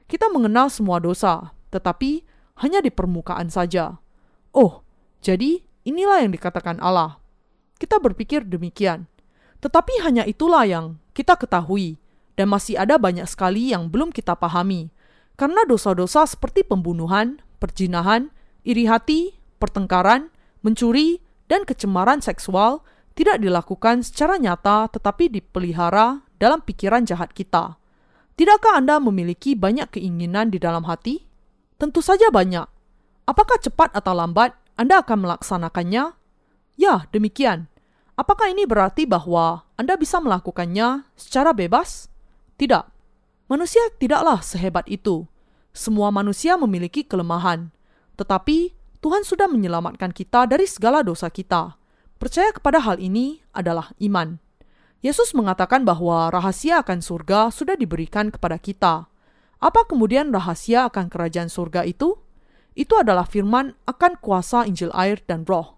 [0.07, 2.23] Kita mengenal semua dosa, tetapi
[2.63, 3.99] hanya di permukaan saja.
[4.55, 4.87] Oh,
[5.19, 7.19] jadi inilah yang dikatakan Allah.
[7.75, 9.11] Kita berpikir demikian.
[9.59, 11.99] Tetapi hanya itulah yang kita ketahui,
[12.39, 14.91] dan masih ada banyak sekali yang belum kita pahami.
[15.35, 18.31] Karena dosa-dosa seperti pembunuhan, perjinahan,
[18.63, 20.31] iri hati, pertengkaran,
[20.63, 21.19] mencuri,
[21.51, 22.81] dan kecemaran seksual
[23.15, 27.79] tidak dilakukan secara nyata tetapi dipelihara dalam pikiran jahat kita.
[28.35, 31.23] Tidakkah Anda memiliki banyak keinginan di dalam hati?
[31.79, 32.67] Tentu saja banyak.
[33.25, 36.13] Apakah cepat atau lambat Anda akan melaksanakannya?
[36.75, 37.71] Ya, demikian.
[38.15, 42.07] Apakah ini berarti bahwa Anda bisa melakukannya secara bebas?
[42.55, 42.83] Tidak.
[43.51, 45.27] Manusia tidaklah sehebat itu.
[45.75, 47.71] Semua manusia memiliki kelemahan.
[48.15, 48.71] Tetapi
[49.03, 51.75] Tuhan sudah menyelamatkan kita dari segala dosa kita.
[52.15, 54.39] Percaya kepada hal ini adalah iman.
[55.05, 59.05] Yesus mengatakan bahwa rahasia akan surga sudah diberikan kepada kita.
[59.61, 62.17] Apa kemudian rahasia akan kerajaan surga itu?
[62.73, 65.77] Itu adalah firman akan kuasa Injil air dan roh.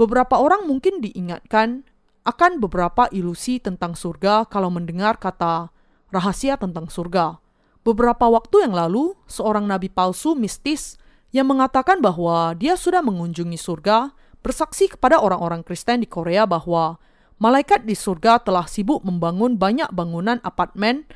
[0.00, 1.84] Beberapa orang mungkin diingatkan
[2.24, 5.68] akan beberapa ilusi tentang surga kalau mendengar kata
[6.08, 7.36] rahasia tentang surga.
[7.84, 10.96] Beberapa waktu yang lalu, seorang nabi palsu mistis
[11.36, 16.96] yang mengatakan bahwa dia sudah mengunjungi surga bersaksi kepada orang-orang Kristen di Korea bahwa
[17.38, 21.08] malaikat di surga telah sibuk membangun banyak bangunan apartemen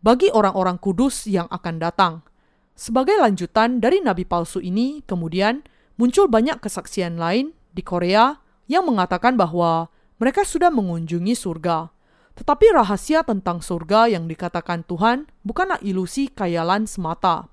[0.00, 2.14] bagi orang-orang kudus yang akan datang.
[2.72, 5.60] Sebagai lanjutan dari nabi palsu ini, kemudian
[6.00, 8.40] muncul banyak kesaksian lain di Korea
[8.72, 11.92] yang mengatakan bahwa mereka sudah mengunjungi surga.
[12.40, 17.52] Tetapi rahasia tentang surga yang dikatakan Tuhan bukanlah ilusi kayalan semata.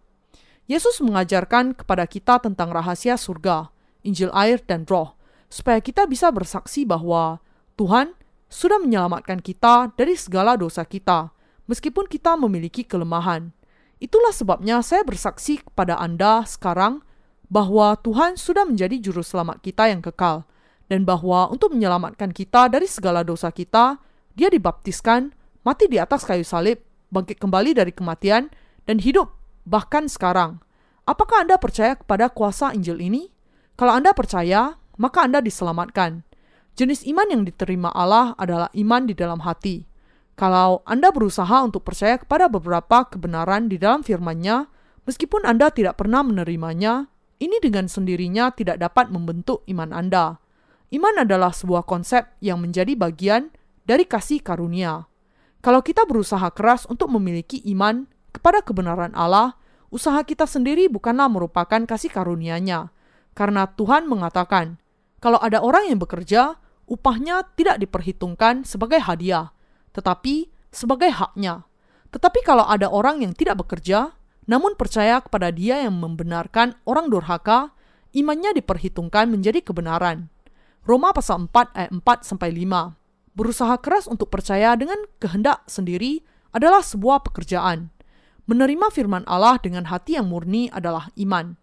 [0.67, 3.71] Yesus mengajarkan kepada kita tentang rahasia surga,
[4.03, 5.15] Injil air dan roh,
[5.47, 7.43] supaya kita bisa bersaksi bahwa
[7.77, 8.17] Tuhan
[8.49, 11.29] sudah menyelamatkan kita dari segala dosa kita,
[11.69, 13.53] meskipun kita memiliki kelemahan.
[14.01, 17.05] Itulah sebabnya saya bersaksi kepada Anda sekarang
[17.53, 20.49] bahwa Tuhan sudah menjadi juru selamat kita yang kekal,
[20.89, 24.01] dan bahwa untuk menyelamatkan kita dari segala dosa kita,
[24.37, 25.33] Dia dibaptiskan,
[25.65, 26.77] mati di atas kayu salib,
[27.09, 28.53] bangkit kembali dari kematian,
[28.85, 29.33] dan hidup
[29.65, 30.61] bahkan sekarang.
[31.09, 33.33] Apakah Anda percaya kepada kuasa Injil ini?
[33.73, 36.21] Kalau Anda percaya, maka Anda diselamatkan.
[36.77, 39.81] Jenis iman yang diterima Allah adalah iman di dalam hati.
[40.37, 44.69] Kalau Anda berusaha untuk percaya kepada beberapa kebenaran di dalam firman-Nya,
[45.09, 47.09] meskipun Anda tidak pernah menerimanya,
[47.41, 50.37] ini dengan sendirinya tidak dapat membentuk iman Anda.
[50.93, 53.49] Iman adalah sebuah konsep yang menjadi bagian
[53.89, 55.09] dari kasih karunia.
[55.65, 59.57] Kalau kita berusaha keras untuk memiliki iman kepada kebenaran Allah,
[59.89, 62.93] usaha kita sendiri bukanlah merupakan kasih karunia-Nya.
[63.33, 64.77] Karena Tuhan mengatakan,
[65.17, 69.51] kalau ada orang yang bekerja, upahnya tidak diperhitungkan sebagai hadiah,
[69.91, 71.67] tetapi sebagai haknya.
[72.09, 74.15] Tetapi kalau ada orang yang tidak bekerja,
[74.47, 77.75] namun percaya kepada dia yang membenarkan orang durhaka,
[78.15, 80.31] imannya diperhitungkan menjadi kebenaran.
[80.87, 82.95] Roma pasal 4 ayat 4 sampai 5.
[83.35, 86.23] Berusaha keras untuk percaya dengan kehendak sendiri
[86.55, 87.91] adalah sebuah pekerjaan.
[88.47, 91.59] Menerima firman Allah dengan hati yang murni adalah iman.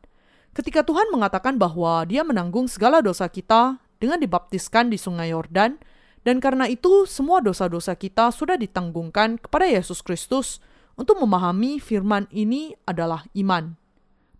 [0.53, 5.81] Ketika Tuhan mengatakan bahwa Dia menanggung segala dosa kita dengan dibaptiskan di Sungai Yordan,
[6.29, 10.61] dan karena itu semua dosa-dosa kita sudah ditanggungkan kepada Yesus Kristus.
[10.95, 13.75] Untuk memahami firman ini adalah iman.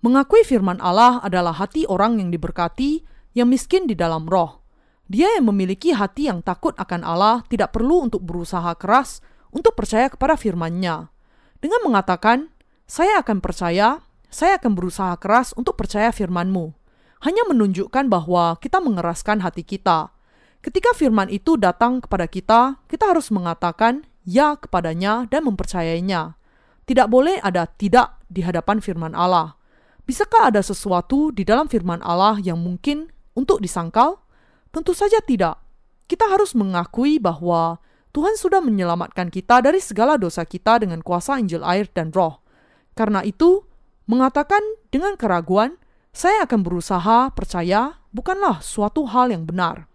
[0.07, 3.03] Mengakui firman Allah adalah hati orang yang diberkati,
[3.35, 4.63] yang miskin di dalam roh.
[5.11, 9.19] Dia yang memiliki hati yang takut akan Allah tidak perlu untuk berusaha keras
[9.51, 11.11] untuk percaya kepada firman-Nya.
[11.59, 12.55] Dengan mengatakan,
[12.87, 16.84] saya akan percaya, saya akan berusaha keras untuk percaya firman-Mu.
[17.25, 20.13] Hanya menunjukkan bahwa kita mengeraskan hati kita.
[20.61, 26.37] Ketika firman itu datang kepada kita, kita harus mengatakan ya kepadanya dan mempercayainya.
[26.85, 29.57] Tidak boleh ada tidak di hadapan firman Allah.
[30.05, 34.21] Bisakah ada sesuatu di dalam firman Allah yang mungkin untuk disangkal?
[34.69, 35.57] Tentu saja tidak.
[36.05, 37.81] Kita harus mengakui bahwa
[38.13, 42.45] Tuhan sudah menyelamatkan kita dari segala dosa kita dengan kuasa Injil air dan roh.
[42.93, 43.65] Karena itu,
[44.05, 44.61] mengatakan
[44.93, 45.81] dengan keraguan,
[46.15, 49.91] saya akan berusaha percaya bukanlah suatu hal yang benar.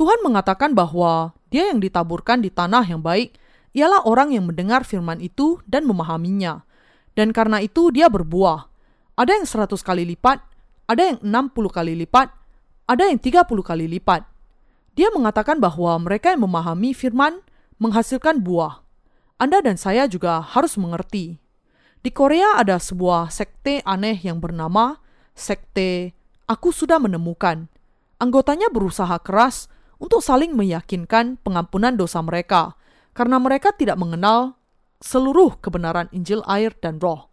[0.00, 3.36] Tuhan mengatakan bahwa dia yang ditaburkan di tanah yang baik
[3.76, 6.64] ialah orang yang mendengar firman itu dan memahaminya.
[7.12, 8.72] Dan karena itu dia berbuah.
[9.20, 10.40] Ada yang seratus kali lipat,
[10.88, 12.32] ada yang enam puluh kali lipat,
[12.88, 14.24] ada yang tiga puluh kali lipat.
[14.96, 17.44] Dia mengatakan bahwa mereka yang memahami firman
[17.76, 18.80] menghasilkan buah.
[19.36, 21.36] Anda dan saya juga harus mengerti.
[22.00, 24.96] Di Korea ada sebuah sekte aneh yang bernama
[25.32, 26.12] Sekte
[26.44, 27.68] Aku Sudah Menemukan.
[28.20, 29.66] Anggotanya berusaha keras
[29.98, 32.76] untuk saling meyakinkan pengampunan dosa mereka
[33.16, 34.56] karena mereka tidak mengenal
[35.02, 37.32] seluruh kebenaran Injil air dan roh.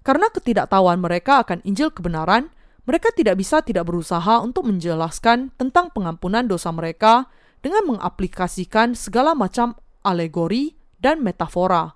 [0.00, 2.48] Karena ketidaktahuan mereka akan Injil kebenaran,
[2.88, 7.28] mereka tidak bisa tidak berusaha untuk menjelaskan tentang pengampunan dosa mereka
[7.60, 11.92] dengan mengaplikasikan segala macam alegori dan metafora.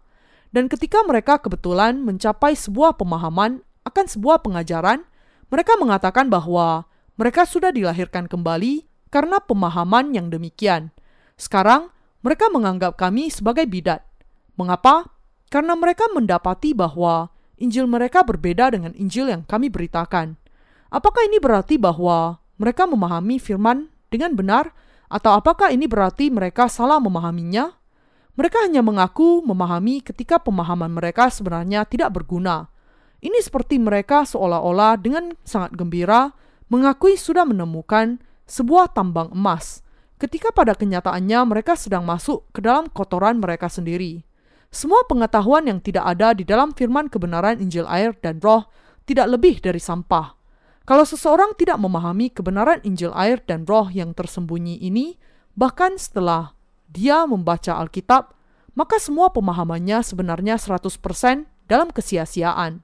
[0.53, 5.09] Dan ketika mereka kebetulan mencapai sebuah pemahaman akan sebuah pengajaran,
[5.49, 10.91] mereka mengatakan bahwa mereka sudah dilahirkan kembali karena pemahaman yang demikian.
[11.39, 14.03] Sekarang, mereka menganggap kami sebagai bidat.
[14.59, 15.13] Mengapa?
[15.53, 17.31] Karena mereka mendapati bahwa
[17.61, 20.35] Injil mereka berbeda dengan Injil yang kami beritakan.
[20.91, 24.75] Apakah ini berarti bahwa mereka memahami firman dengan benar,
[25.07, 27.71] atau apakah ini berarti mereka salah memahaminya?
[28.35, 32.67] Mereka hanya mengaku memahami ketika pemahaman mereka sebenarnya tidak berguna.
[33.25, 36.37] Ini seperti mereka seolah-olah dengan sangat gembira
[36.69, 39.81] mengakui sudah menemukan sebuah tambang emas,
[40.21, 44.29] ketika pada kenyataannya mereka sedang masuk ke dalam kotoran mereka sendiri.
[44.69, 48.69] Semua pengetahuan yang tidak ada di dalam firman kebenaran Injil air dan roh
[49.09, 50.37] tidak lebih dari sampah.
[50.85, 55.17] Kalau seseorang tidak memahami kebenaran Injil air dan roh yang tersembunyi ini,
[55.57, 56.53] bahkan setelah
[56.93, 58.37] dia membaca Alkitab,
[58.77, 62.84] maka semua pemahamannya sebenarnya 100% dalam kesia-siaan.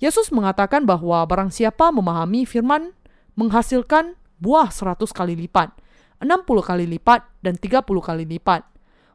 [0.00, 2.96] Yesus mengatakan bahwa barang siapa memahami firman
[3.36, 5.76] menghasilkan buah 100 kali lipat,
[6.24, 8.64] 60 kali lipat, dan 30 kali lipat.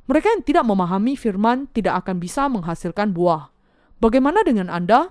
[0.05, 3.49] Mereka yang tidak memahami firman tidak akan bisa menghasilkan buah.
[3.97, 5.09] Bagaimana dengan Anda?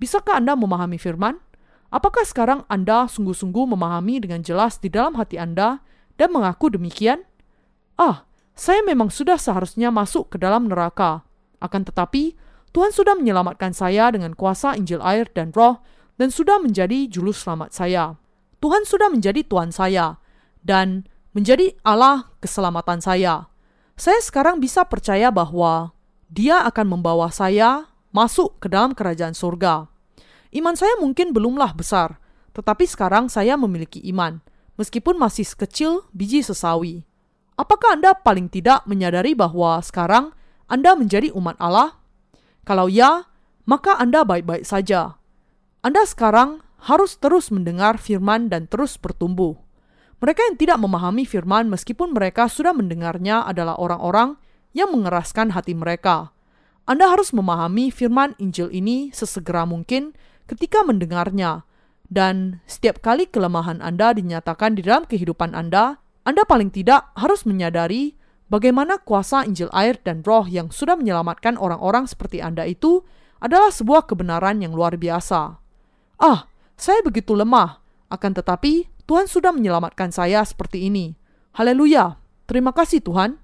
[0.00, 1.36] Bisakah Anda memahami firman?
[1.92, 5.84] Apakah sekarang Anda sungguh-sungguh memahami dengan jelas di dalam hati Anda
[6.16, 7.28] dan mengaku demikian?
[8.00, 8.24] Ah,
[8.56, 11.28] saya memang sudah seharusnya masuk ke dalam neraka.
[11.60, 12.32] Akan tetapi,
[12.70, 15.82] Tuhan sudah menyelamatkan saya dengan kuasa Injil air dan roh
[16.22, 18.14] dan sudah menjadi julu selamat saya.
[18.62, 20.22] Tuhan sudah menjadi Tuhan saya
[20.62, 23.50] dan menjadi Allah keselamatan saya.
[23.98, 25.92] Saya sekarang bisa percaya bahwa
[26.30, 29.90] Dia akan membawa saya masuk ke dalam kerajaan surga.
[30.54, 32.22] Iman saya mungkin belumlah besar,
[32.54, 34.42] tetapi sekarang saya memiliki iman,
[34.78, 37.06] meskipun masih sekecil biji sesawi.
[37.58, 40.34] Apakah Anda paling tidak menyadari bahwa sekarang
[40.70, 41.99] Anda menjadi umat Allah?
[42.70, 43.26] Kalau ya,
[43.66, 45.18] maka Anda baik-baik saja.
[45.82, 49.58] Anda sekarang harus terus mendengar firman dan terus bertumbuh.
[50.22, 54.38] Mereka yang tidak memahami firman meskipun mereka sudah mendengarnya adalah orang-orang
[54.70, 56.30] yang mengeraskan hati mereka.
[56.86, 60.14] Anda harus memahami firman Injil ini sesegera mungkin
[60.46, 61.66] ketika mendengarnya.
[62.06, 68.14] Dan setiap kali kelemahan Anda dinyatakan di dalam kehidupan Anda, Anda paling tidak harus menyadari
[68.50, 73.06] bagaimana kuasa Injil air dan roh yang sudah menyelamatkan orang-orang seperti Anda itu
[73.40, 75.56] adalah sebuah kebenaran yang luar biasa.
[76.20, 76.44] Ah,
[76.76, 77.80] saya begitu lemah,
[78.12, 81.16] akan tetapi Tuhan sudah menyelamatkan saya seperti ini.
[81.56, 82.20] Haleluya!
[82.44, 83.38] Terima kasih Tuhan.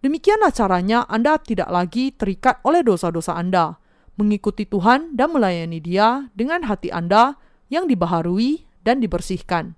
[0.00, 3.76] Demikianlah caranya Anda tidak lagi terikat oleh dosa-dosa Anda,
[4.18, 7.38] mengikuti Tuhan dan melayani Dia dengan hati Anda
[7.70, 9.76] yang dibaharui dan dibersihkan.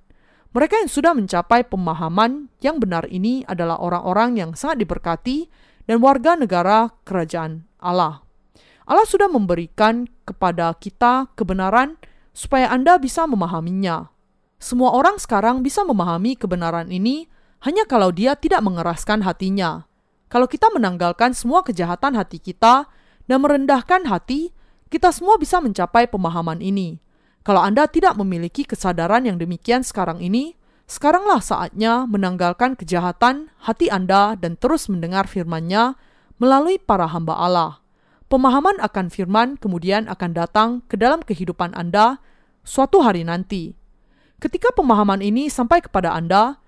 [0.51, 5.47] Mereka yang sudah mencapai pemahaman yang benar ini adalah orang-orang yang sangat diberkati
[5.87, 8.27] dan warga negara kerajaan Allah.
[8.83, 11.95] Allah sudah memberikan kepada kita kebenaran
[12.35, 14.11] supaya Anda bisa memahaminya.
[14.59, 17.31] Semua orang sekarang bisa memahami kebenaran ini
[17.63, 19.87] hanya kalau dia tidak mengeraskan hatinya.
[20.27, 22.91] Kalau kita menanggalkan semua kejahatan hati kita
[23.31, 24.51] dan merendahkan hati,
[24.91, 26.99] kita semua bisa mencapai pemahaman ini.
[27.41, 34.37] Kalau Anda tidak memiliki kesadaran yang demikian sekarang ini, sekaranglah saatnya menanggalkan kejahatan hati Anda
[34.37, 35.97] dan terus mendengar firman-Nya
[36.37, 37.73] melalui para hamba Allah.
[38.31, 42.23] Pemahaman akan firman kemudian akan datang ke dalam kehidupan Anda
[42.63, 43.75] suatu hari nanti.
[44.41, 46.61] Ketika pemahaman ini sampai kepada Anda,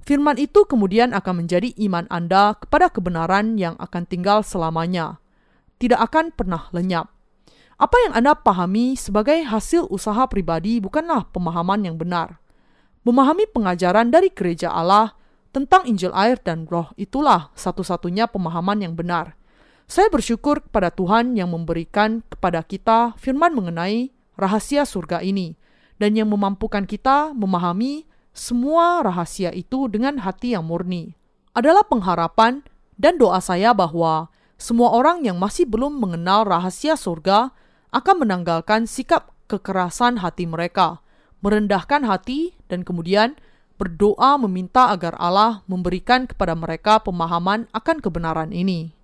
[0.00, 5.20] Firman itu kemudian akan menjadi iman Anda kepada kebenaran yang akan tinggal selamanya,
[5.76, 7.12] tidak akan pernah lenyap.
[7.80, 12.36] Apa yang Anda pahami sebagai hasil usaha pribadi bukanlah pemahaman yang benar.
[13.08, 15.16] Memahami pengajaran dari gereja Allah
[15.48, 19.32] tentang Injil air dan roh itulah satu-satunya pemahaman yang benar.
[19.88, 25.56] Saya bersyukur kepada Tuhan yang memberikan kepada kita firman mengenai rahasia surga ini,
[25.96, 28.04] dan yang memampukan kita memahami
[28.36, 31.16] semua rahasia itu dengan hati yang murni.
[31.56, 32.60] Adalah pengharapan
[33.00, 34.28] dan doa saya bahwa
[34.60, 37.56] semua orang yang masih belum mengenal rahasia surga
[37.90, 41.02] akan menanggalkan sikap kekerasan hati mereka,
[41.42, 43.34] merendahkan hati, dan kemudian
[43.80, 48.99] berdoa meminta agar Allah memberikan kepada mereka pemahaman akan kebenaran ini.